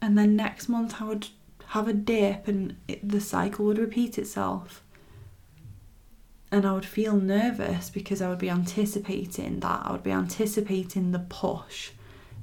And 0.00 0.16
then 0.16 0.36
next 0.36 0.68
month 0.68 1.00
I 1.00 1.04
would 1.04 1.28
have 1.68 1.88
a 1.88 1.92
dip 1.92 2.46
and 2.46 2.76
it, 2.86 3.06
the 3.06 3.20
cycle 3.20 3.64
would 3.66 3.78
repeat 3.78 4.18
itself. 4.18 4.82
And 6.52 6.64
I 6.64 6.72
would 6.72 6.86
feel 6.86 7.16
nervous 7.16 7.90
because 7.90 8.22
I 8.22 8.28
would 8.28 8.38
be 8.38 8.50
anticipating 8.50 9.60
that. 9.60 9.82
I 9.84 9.92
would 9.92 10.04
be 10.04 10.12
anticipating 10.12 11.10
the 11.10 11.18
push, 11.18 11.90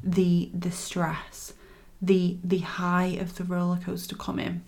the 0.04 0.52
the 0.54 0.72
stress, 0.72 1.54
the 2.02 2.38
the 2.44 2.60
high 2.60 3.16
of 3.20 3.36
the 3.36 3.46
roller 3.46 3.78
coaster 3.78 4.18
coming. 4.18 4.62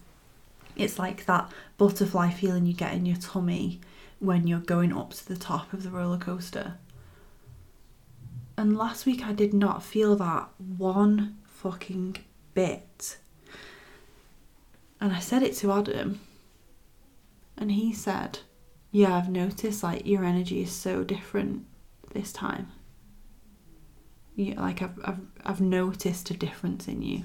It's 0.76 1.00
like 1.00 1.26
that 1.26 1.52
butterfly 1.78 2.32
feeling 2.32 2.66
you 2.66 2.74
get 2.74 2.94
in 2.94 3.06
your 3.06 3.18
tummy 3.18 3.80
when 4.20 4.48
you're 4.48 4.60
going 4.60 4.96
up 4.96 5.14
to 5.14 5.28
the 5.28 5.36
top 5.36 5.74
of 5.74 5.84
the 5.84 5.90
roller 5.90 6.18
coaster. 6.18 6.76
And 8.58 8.78
last 8.78 9.06
week 9.06 9.26
I 9.26 9.34
did 9.34 9.54
not 9.54 9.84
feel 9.84 10.16
that 10.16 10.50
one 10.58 11.38
fucking 11.46 12.18
bit. 12.54 13.18
And 15.02 15.12
I 15.12 15.20
said 15.20 15.44
it 15.44 15.56
to 15.58 15.72
Adam, 15.74 16.22
and 17.58 17.72
he 17.72 17.94
said, 17.94 18.40
Yeah, 18.92 19.16
I've 19.16 19.30
noticed 19.30 19.84
like 19.84 20.06
your 20.08 20.24
energy 20.24 20.62
is 20.62 20.72
so 20.72 21.04
different 21.04 21.66
this 22.14 22.32
time. 22.32 22.72
Yeah, 24.36 24.60
like 24.62 24.82
I've, 24.82 25.00
I've 25.04 25.20
I've 25.46 25.62
noticed 25.62 26.32
a 26.32 26.34
difference 26.34 26.88
in 26.88 27.02
you. 27.02 27.24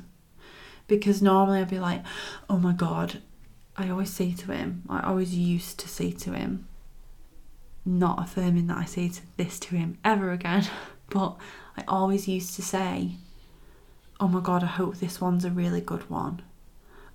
Because 0.88 1.22
normally 1.22 1.60
I'd 1.60 1.70
be 1.70 1.78
like, 1.78 2.02
oh 2.48 2.58
my 2.58 2.72
god, 2.72 3.22
I 3.80 3.88
always 3.88 4.10
say 4.10 4.34
to 4.34 4.52
him, 4.52 4.82
I 4.90 5.00
always 5.00 5.34
used 5.34 5.78
to 5.78 5.88
say 5.88 6.10
to 6.10 6.32
him, 6.34 6.68
not 7.86 8.22
affirming 8.22 8.66
that 8.66 8.76
I 8.76 8.84
say 8.84 9.10
this 9.38 9.58
to 9.60 9.74
him 9.74 9.96
ever 10.04 10.32
again, 10.32 10.66
but 11.08 11.36
I 11.78 11.84
always 11.88 12.28
used 12.28 12.54
to 12.56 12.62
say, 12.62 13.12
Oh 14.20 14.28
my 14.28 14.40
god, 14.40 14.62
I 14.62 14.66
hope 14.66 14.96
this 14.96 15.18
one's 15.18 15.46
a 15.46 15.50
really 15.50 15.80
good 15.80 16.10
one. 16.10 16.42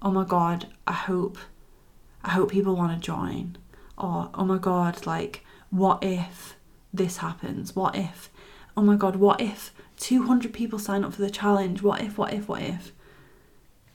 Oh 0.01 0.09
my 0.09 0.23
god, 0.23 0.65
I 0.87 0.93
hope 0.93 1.37
I 2.23 2.31
hope 2.31 2.49
people 2.49 2.75
want 2.75 2.99
to 2.99 3.05
join. 3.05 3.57
Or 3.95 4.31
oh 4.33 4.43
my 4.43 4.57
god, 4.57 5.05
like 5.05 5.45
what 5.69 5.99
if 6.03 6.55
this 6.91 7.17
happens? 7.17 7.75
What 7.75 7.95
if 7.95 8.31
oh 8.75 8.81
my 8.81 8.95
god, 8.95 9.17
what 9.17 9.39
if 9.39 9.71
200 9.99 10.51
people 10.51 10.79
sign 10.79 11.03
up 11.03 11.13
for 11.13 11.21
the 11.21 11.29
challenge? 11.29 11.83
What 11.83 12.01
if, 12.01 12.17
what 12.17 12.33
if, 12.33 12.47
what 12.47 12.63
if? 12.63 12.91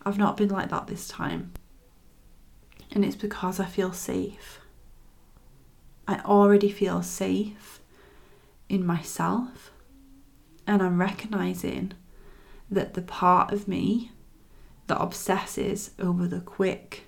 I've 0.06 0.18
not 0.18 0.36
been 0.36 0.50
like 0.50 0.70
that 0.70 0.86
this 0.86 1.08
time. 1.08 1.52
And 2.92 3.04
it's 3.04 3.16
because 3.16 3.60
I 3.60 3.66
feel 3.66 3.92
safe. 3.92 4.60
I 6.08 6.18
already 6.20 6.70
feel 6.70 7.02
safe 7.02 7.80
in 8.68 8.84
myself, 8.84 9.70
and 10.66 10.82
I'm 10.82 11.00
recognizing 11.00 11.92
that 12.70 12.94
the 12.94 13.02
part 13.02 13.52
of 13.52 13.68
me 13.68 14.12
that 14.86 15.00
obsesses 15.00 15.92
over 16.00 16.26
the 16.26 16.40
quick, 16.40 17.06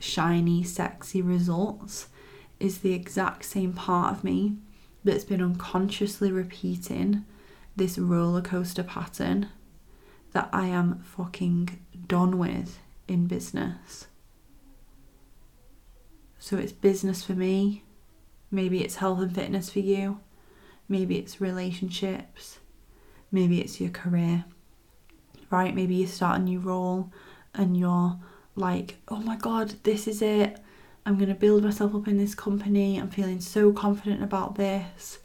shiny, 0.00 0.64
sexy 0.64 1.22
results 1.22 2.08
is 2.58 2.78
the 2.78 2.92
exact 2.92 3.44
same 3.44 3.72
part 3.72 4.12
of 4.12 4.24
me 4.24 4.56
that's 5.04 5.24
been 5.24 5.42
unconsciously 5.42 6.32
repeating 6.32 7.24
this 7.76 7.98
roller 7.98 8.42
coaster 8.42 8.82
pattern 8.82 9.48
that 10.32 10.48
I 10.52 10.66
am 10.66 11.00
fucking 11.04 11.78
done 12.06 12.38
with 12.38 12.78
in 13.06 13.26
business. 13.26 14.06
So 16.38 16.56
it's 16.56 16.72
business 16.72 17.24
for 17.24 17.32
me, 17.32 17.82
Maybe 18.50 18.82
it's 18.82 18.96
health 18.96 19.20
and 19.20 19.34
fitness 19.34 19.70
for 19.70 19.80
you. 19.80 20.20
Maybe 20.88 21.18
it's 21.18 21.40
relationships. 21.40 22.58
Maybe 23.30 23.60
it's 23.60 23.80
your 23.80 23.90
career. 23.90 24.44
Right? 25.50 25.74
Maybe 25.74 25.94
you 25.96 26.06
start 26.06 26.40
a 26.40 26.42
new 26.42 26.58
role 26.58 27.12
and 27.54 27.76
you're 27.76 28.18
like, 28.56 28.96
oh 29.08 29.20
my 29.20 29.36
God, 29.36 29.74
this 29.82 30.08
is 30.08 30.22
it. 30.22 30.58
I'm 31.04 31.16
going 31.16 31.28
to 31.28 31.34
build 31.34 31.62
myself 31.62 31.94
up 31.94 32.08
in 32.08 32.18
this 32.18 32.34
company. 32.34 32.98
I'm 32.98 33.10
feeling 33.10 33.40
so 33.40 33.72
confident 33.72 34.22
about 34.22 34.56
this. 34.56 35.18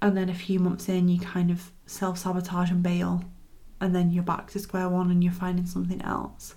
And 0.00 0.16
then 0.16 0.28
a 0.28 0.34
few 0.34 0.58
months 0.58 0.88
in, 0.88 1.08
you 1.08 1.20
kind 1.20 1.50
of 1.50 1.70
self 1.86 2.18
sabotage 2.18 2.70
and 2.70 2.82
bail. 2.82 3.24
And 3.80 3.94
then 3.94 4.10
you're 4.10 4.22
back 4.22 4.50
to 4.50 4.58
square 4.58 4.88
one 4.88 5.10
and 5.10 5.22
you're 5.24 5.32
finding 5.32 5.66
something 5.66 6.02
else. 6.02 6.54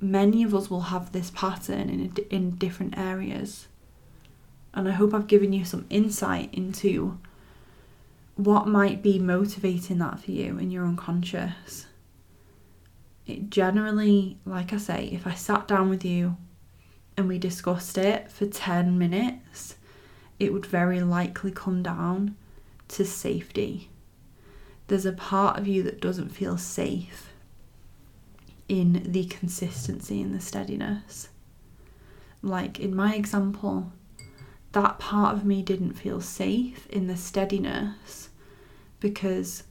Many 0.00 0.42
of 0.42 0.54
us 0.54 0.70
will 0.70 0.82
have 0.82 1.12
this 1.12 1.30
pattern 1.30 1.88
in, 1.88 2.14
in 2.30 2.50
different 2.56 2.98
areas 2.98 3.66
and 4.76 4.86
I 4.86 4.92
hope 4.92 5.14
I've 5.14 5.26
given 5.26 5.54
you 5.54 5.64
some 5.64 5.86
insight 5.88 6.52
into 6.52 7.18
what 8.36 8.68
might 8.68 9.02
be 9.02 9.18
motivating 9.18 9.98
that 9.98 10.20
for 10.20 10.30
you 10.30 10.58
in 10.58 10.70
your 10.70 10.84
unconscious. 10.84 11.86
It 13.26 13.48
generally, 13.48 14.38
like 14.44 14.74
I 14.74 14.76
say, 14.76 15.06
if 15.06 15.26
I 15.26 15.32
sat 15.32 15.66
down 15.66 15.88
with 15.88 16.04
you 16.04 16.36
and 17.16 17.26
we 17.26 17.38
discussed 17.38 17.96
it 17.96 18.30
for 18.30 18.46
10 18.46 18.98
minutes, 18.98 19.76
it 20.38 20.52
would 20.52 20.66
very 20.66 21.00
likely 21.00 21.50
come 21.50 21.82
down 21.82 22.36
to 22.88 23.06
safety. 23.06 23.88
There's 24.88 25.06
a 25.06 25.12
part 25.12 25.58
of 25.58 25.66
you 25.66 25.82
that 25.84 26.02
doesn't 26.02 26.28
feel 26.28 26.58
safe 26.58 27.32
in 28.68 29.04
the 29.12 29.24
consistency 29.26 30.20
and 30.20 30.34
the 30.34 30.40
steadiness. 30.40 31.28
Like 32.42 32.80
in 32.80 32.94
my 32.94 33.14
example, 33.14 33.92
that 34.72 34.98
part 34.98 35.34
of 35.34 35.44
me 35.44 35.62
didn't 35.62 35.94
feel 35.94 36.20
safe 36.20 36.86
in 36.88 37.06
the 37.06 37.16
steadiness 37.16 38.28
because 39.00 39.64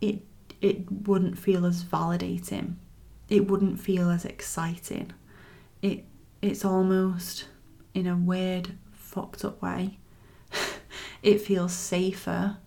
it 0.00 0.22
it 0.60 0.90
wouldn't 1.06 1.38
feel 1.38 1.66
as 1.66 1.84
validating. 1.84 2.74
It 3.28 3.48
wouldn't 3.48 3.80
feel 3.80 4.10
as 4.10 4.24
exciting. 4.24 5.12
It 5.82 6.04
it's 6.42 6.64
almost 6.64 7.46
in 7.94 8.06
a 8.06 8.16
weird 8.16 8.76
fucked 8.92 9.44
up 9.44 9.62
way. 9.62 9.98
it 11.22 11.40
feels 11.40 11.72
safer 11.72 12.58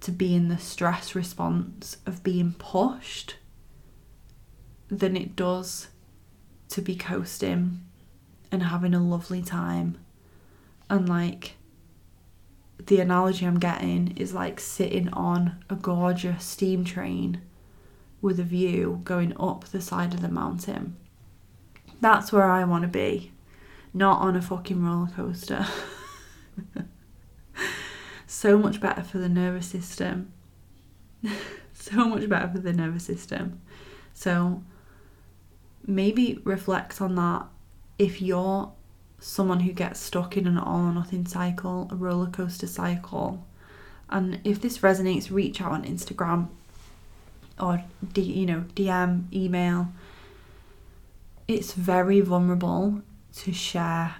to 0.00 0.10
be 0.10 0.34
in 0.34 0.48
the 0.48 0.58
stress 0.58 1.14
response 1.14 1.96
of 2.06 2.22
being 2.22 2.54
pushed 2.58 3.36
than 4.88 5.16
it 5.16 5.34
does 5.36 5.88
to 6.68 6.82
be 6.82 6.96
coasting 6.96 7.80
and 8.50 8.64
having 8.64 8.94
a 8.94 9.00
lovely 9.02 9.42
time 9.42 9.98
and 10.88 11.08
like 11.08 11.54
the 12.86 13.00
analogy 13.00 13.46
I'm 13.46 13.58
getting 13.58 14.16
is 14.16 14.34
like 14.34 14.60
sitting 14.60 15.08
on 15.12 15.64
a 15.70 15.74
gorgeous 15.74 16.44
steam 16.44 16.84
train 16.84 17.40
with 18.20 18.38
a 18.40 18.44
view 18.44 19.00
going 19.04 19.34
up 19.38 19.64
the 19.66 19.80
side 19.80 20.12
of 20.12 20.22
the 20.22 20.28
mountain. 20.28 20.96
That's 22.00 22.32
where 22.32 22.50
I 22.50 22.64
want 22.64 22.82
to 22.82 22.88
be, 22.88 23.32
not 23.92 24.20
on 24.20 24.36
a 24.36 24.42
fucking 24.42 24.84
roller 24.84 25.08
coaster. 25.14 25.66
so 28.26 28.58
much 28.58 28.80
better 28.80 29.02
for 29.02 29.18
the 29.18 29.28
nervous 29.28 29.66
system. 29.66 30.32
so 31.72 32.08
much 32.08 32.28
better 32.28 32.48
for 32.48 32.58
the 32.58 32.72
nervous 32.72 33.04
system. 33.04 33.60
So 34.12 34.62
maybe 35.86 36.40
reflect 36.44 37.00
on 37.00 37.14
that 37.16 37.46
if 37.98 38.20
you're 38.20 38.72
someone 39.18 39.60
who 39.60 39.72
gets 39.72 40.00
stuck 40.00 40.36
in 40.36 40.46
an 40.46 40.58
all 40.58 40.80
or 40.80 40.92
nothing 40.92 41.26
cycle, 41.26 41.88
a 41.90 41.94
roller 41.94 42.28
coaster 42.28 42.66
cycle. 42.66 43.44
And 44.10 44.40
if 44.44 44.60
this 44.60 44.78
resonates, 44.78 45.30
reach 45.30 45.60
out 45.60 45.72
on 45.72 45.84
Instagram 45.84 46.48
or 47.58 47.82
D, 48.12 48.20
you 48.20 48.46
know 48.46 48.64
DM, 48.74 49.32
email. 49.32 49.88
It's 51.46 51.72
very 51.72 52.20
vulnerable 52.20 53.02
to 53.36 53.52
share 53.52 54.16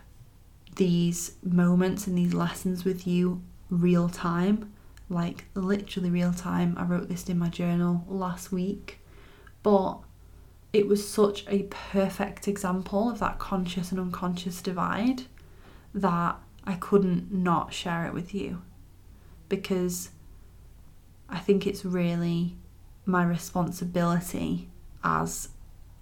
these 0.77 1.37
moments 1.43 2.07
and 2.07 2.17
these 2.19 2.35
lessons 2.35 2.85
with 2.85 3.07
you 3.07 3.43
real 3.71 4.09
time, 4.09 4.73
like 5.09 5.45
literally 5.55 6.11
real 6.11 6.33
time. 6.33 6.75
I 6.79 6.85
wrote 6.85 7.09
this 7.09 7.29
in 7.29 7.39
my 7.39 7.49
journal 7.49 8.05
last 8.09 8.53
week, 8.53 9.01
but 9.63 9.99
it 10.75 10.89
was 10.89 11.09
such 11.09 11.45
a 11.49 11.63
perfect 11.71 12.49
example 12.49 13.09
of 13.09 13.21
that 13.21 13.39
conscious 13.39 13.93
and 13.93 14.01
unconscious 14.01 14.61
divide 14.61 15.23
that 15.95 16.37
I 16.65 16.75
couldn't 16.75 17.33
not 17.33 17.73
share 17.73 18.07
it 18.07 18.13
with 18.13 18.35
you. 18.35 18.61
Because 19.49 20.11
I 21.29 21.39
think 21.39 21.67
it's 21.67 21.85
really 21.85 22.57
my 23.07 23.25
responsibility 23.25 24.69
as 25.05 25.51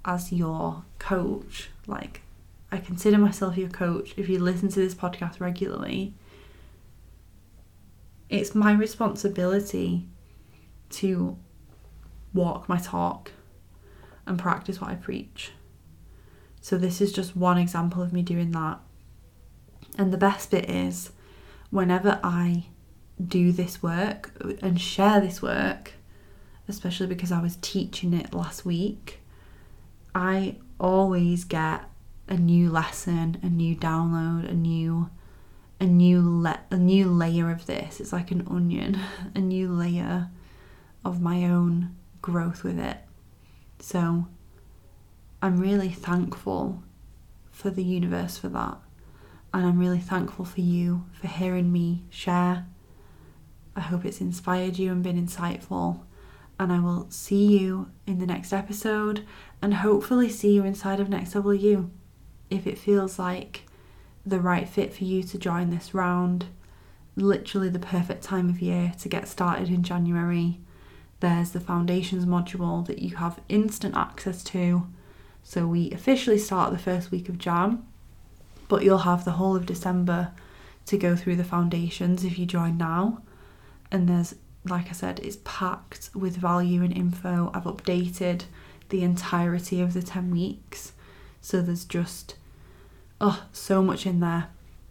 as 0.04 0.32
your 0.32 0.84
coach. 0.98 1.68
Like 1.86 2.22
I 2.70 2.78
consider 2.78 3.18
myself 3.18 3.58
your 3.58 3.68
coach. 3.68 4.14
If 4.16 4.28
you 4.30 4.38
listen 4.38 4.70
to 4.70 4.80
this 4.80 4.94
podcast 4.94 5.38
regularly 5.38 6.14
it's 8.30 8.54
my 8.54 8.72
responsibility 8.72 10.06
to 10.88 11.36
walk 12.32 12.66
my 12.66 12.78
talk 12.78 13.30
and 14.26 14.38
practice 14.38 14.80
what 14.80 14.90
I 14.90 14.94
preach. 14.94 15.52
So, 16.60 16.78
this 16.78 17.00
is 17.00 17.12
just 17.12 17.36
one 17.36 17.58
example 17.58 18.02
of 18.02 18.12
me 18.12 18.22
doing 18.22 18.52
that. 18.52 18.78
And 19.98 20.12
the 20.12 20.18
best 20.18 20.50
bit 20.50 20.70
is 20.70 21.10
whenever 21.70 22.20
I 22.22 22.66
do 23.22 23.52
this 23.52 23.82
work 23.82 24.30
and 24.62 24.80
share 24.80 25.20
this 25.20 25.42
work, 25.42 25.92
especially 26.68 27.06
because 27.06 27.32
I 27.32 27.42
was 27.42 27.56
teaching 27.60 28.14
it 28.14 28.32
last 28.32 28.64
week, 28.64 29.20
I 30.14 30.56
always 30.78 31.44
get 31.44 31.82
a 32.28 32.36
new 32.36 32.70
lesson, 32.70 33.38
a 33.42 33.46
new 33.46 33.76
download, 33.76 34.48
a 34.48 34.54
new 34.54 35.10
a 35.80 35.86
new 35.86 36.22
le- 36.22 36.60
a 36.70 36.76
new 36.76 37.10
layer 37.10 37.50
of 37.50 37.66
this. 37.66 38.00
It's 38.00 38.12
like 38.12 38.30
an 38.30 38.46
onion, 38.48 39.00
a 39.34 39.40
new 39.40 39.72
layer 39.72 40.28
of 41.04 41.20
my 41.20 41.44
own 41.44 41.96
growth 42.20 42.62
with 42.62 42.78
it. 42.78 42.98
So 43.82 44.28
I'm 45.42 45.58
really 45.58 45.88
thankful 45.88 46.84
for 47.50 47.68
the 47.68 47.82
universe 47.82 48.38
for 48.38 48.48
that. 48.50 48.78
And 49.52 49.66
I'm 49.66 49.80
really 49.80 49.98
thankful 49.98 50.44
for 50.44 50.60
you 50.60 51.04
for 51.12 51.26
hearing 51.26 51.72
me 51.72 52.04
share. 52.08 52.66
I 53.74 53.80
hope 53.80 54.04
it's 54.04 54.20
inspired 54.20 54.78
you 54.78 54.92
and 54.92 55.02
been 55.02 55.20
insightful. 55.20 56.02
And 56.60 56.72
I 56.72 56.78
will 56.78 57.10
see 57.10 57.58
you 57.58 57.90
in 58.06 58.20
the 58.20 58.26
next 58.26 58.52
episode 58.52 59.26
and 59.60 59.74
hopefully 59.74 60.28
see 60.28 60.52
you 60.52 60.64
inside 60.64 61.00
of 61.00 61.08
Next 61.08 61.34
Level 61.34 61.52
You 61.52 61.90
if 62.50 62.68
it 62.68 62.78
feels 62.78 63.18
like 63.18 63.64
the 64.24 64.38
right 64.38 64.68
fit 64.68 64.94
for 64.94 65.02
you 65.02 65.24
to 65.24 65.38
join 65.38 65.70
this 65.70 65.92
round. 65.92 66.46
Literally 67.16 67.68
the 67.68 67.80
perfect 67.80 68.22
time 68.22 68.48
of 68.48 68.62
year 68.62 68.92
to 69.00 69.08
get 69.08 69.26
started 69.26 69.70
in 69.70 69.82
January. 69.82 70.60
There's 71.22 71.52
the 71.52 71.60
foundations 71.60 72.26
module 72.26 72.84
that 72.88 72.98
you 72.98 73.14
have 73.14 73.38
instant 73.48 73.96
access 73.96 74.42
to. 74.42 74.88
So 75.44 75.68
we 75.68 75.92
officially 75.92 76.36
start 76.36 76.72
the 76.72 76.80
first 76.80 77.12
week 77.12 77.28
of 77.28 77.38
Jan, 77.38 77.86
but 78.66 78.82
you'll 78.82 78.98
have 78.98 79.24
the 79.24 79.38
whole 79.38 79.54
of 79.54 79.64
December 79.64 80.32
to 80.86 80.98
go 80.98 81.14
through 81.14 81.36
the 81.36 81.44
foundations 81.44 82.24
if 82.24 82.40
you 82.40 82.44
join 82.44 82.76
now. 82.76 83.22
And 83.92 84.08
there's, 84.08 84.34
like 84.64 84.88
I 84.88 84.92
said, 84.94 85.20
it's 85.20 85.38
packed 85.44 86.10
with 86.12 86.36
value 86.38 86.82
and 86.82 86.92
info. 86.92 87.52
I've 87.54 87.70
updated 87.70 88.46
the 88.88 89.04
entirety 89.04 89.80
of 89.80 89.92
the 89.92 90.02
10 90.02 90.32
weeks. 90.32 90.90
So 91.40 91.62
there's 91.62 91.84
just 91.84 92.34
oh, 93.20 93.46
so 93.52 93.80
much 93.80 94.06
in 94.06 94.18
there. 94.18 94.48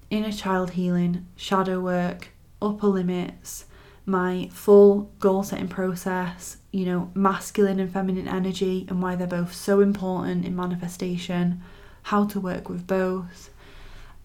Inner 0.09 0.31
child 0.31 0.71
healing, 0.71 1.27
shadow 1.35 1.81
work, 1.81 2.29
upper 2.61 2.87
limits, 2.87 3.65
my 4.05 4.49
full 4.51 5.11
goal 5.19 5.43
setting 5.43 5.67
process, 5.67 6.57
you 6.71 6.85
know, 6.85 7.11
masculine 7.13 7.79
and 7.79 7.91
feminine 7.91 8.27
energy 8.27 8.85
and 8.89 9.01
why 9.01 9.15
they're 9.15 9.27
both 9.27 9.53
so 9.53 9.79
important 9.79 10.45
in 10.45 10.55
manifestation, 10.55 11.61
how 12.03 12.25
to 12.25 12.39
work 12.39 12.67
with 12.67 12.87
both, 12.87 13.49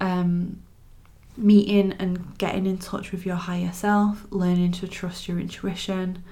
um, 0.01 0.63
meeting 1.37 1.93
and 1.99 2.39
getting 2.39 2.67
in 2.67 2.79
touch 2.79 3.13
with 3.13 3.27
your 3.27 3.37
higher 3.37 3.73
self, 3.73 4.27
learning 4.31 4.73
to 4.73 4.89
trust 4.89 5.29
your 5.29 5.39
intuition. 5.39 6.23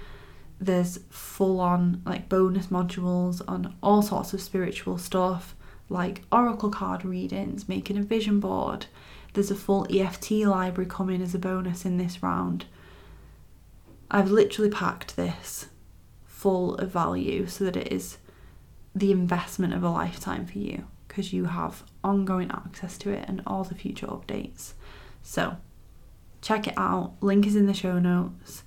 There's 0.60 1.00
full 1.10 1.60
on 1.60 2.02
like 2.06 2.28
bonus 2.28 2.68
modules 2.68 3.42
on 3.46 3.74
all 3.82 4.00
sorts 4.00 4.32
of 4.32 4.40
spiritual 4.40 4.96
stuff 4.98 5.54
like 5.88 6.22
oracle 6.32 6.70
card 6.70 7.04
readings, 7.04 7.68
making 7.68 7.98
a 7.98 8.02
vision 8.02 8.40
board. 8.40 8.86
There's 9.34 9.50
a 9.50 9.56
full 9.56 9.86
EFT 9.90 10.30
library 10.30 10.88
coming 10.88 11.20
as 11.20 11.34
a 11.34 11.38
bonus 11.38 11.84
in 11.84 11.98
this 11.98 12.22
round. 12.22 12.64
I've 14.10 14.30
literally 14.30 14.70
packed 14.70 15.16
this 15.16 15.66
full 16.24 16.74
of 16.76 16.90
value 16.90 17.46
so 17.46 17.64
that 17.64 17.76
it 17.76 17.92
is 17.92 18.18
the 18.94 19.10
investment 19.10 19.74
of 19.74 19.82
a 19.82 19.90
lifetime 19.90 20.46
for 20.46 20.58
you 20.58 20.86
because 21.08 21.32
you 21.32 21.46
have 21.46 21.84
ongoing 22.02 22.50
access 22.50 22.98
to 22.98 23.10
it 23.10 23.24
and 23.28 23.42
all 23.46 23.64
the 23.64 23.74
future 23.74 24.06
updates. 24.06 24.72
So, 25.22 25.56
check 26.42 26.66
it 26.66 26.74
out. 26.76 27.14
Link 27.20 27.46
is 27.46 27.56
in 27.56 27.66
the 27.66 27.74
show 27.74 27.98
notes. 27.98 28.64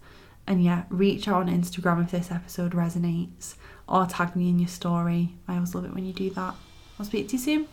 And 0.47 0.63
yeah, 0.63 0.85
reach 0.89 1.27
out 1.27 1.41
on 1.41 1.49
Instagram 1.49 2.03
if 2.03 2.11
this 2.11 2.31
episode 2.31 2.71
resonates 2.71 3.55
or 3.87 4.05
tag 4.05 4.35
me 4.35 4.49
in 4.49 4.59
your 4.59 4.69
story. 4.69 5.35
I 5.47 5.55
always 5.55 5.75
love 5.75 5.85
it 5.85 5.93
when 5.93 6.05
you 6.05 6.13
do 6.13 6.29
that. 6.31 6.55
I'll 6.97 7.05
speak 7.05 7.27
to 7.29 7.33
you 7.33 7.39
soon. 7.39 7.67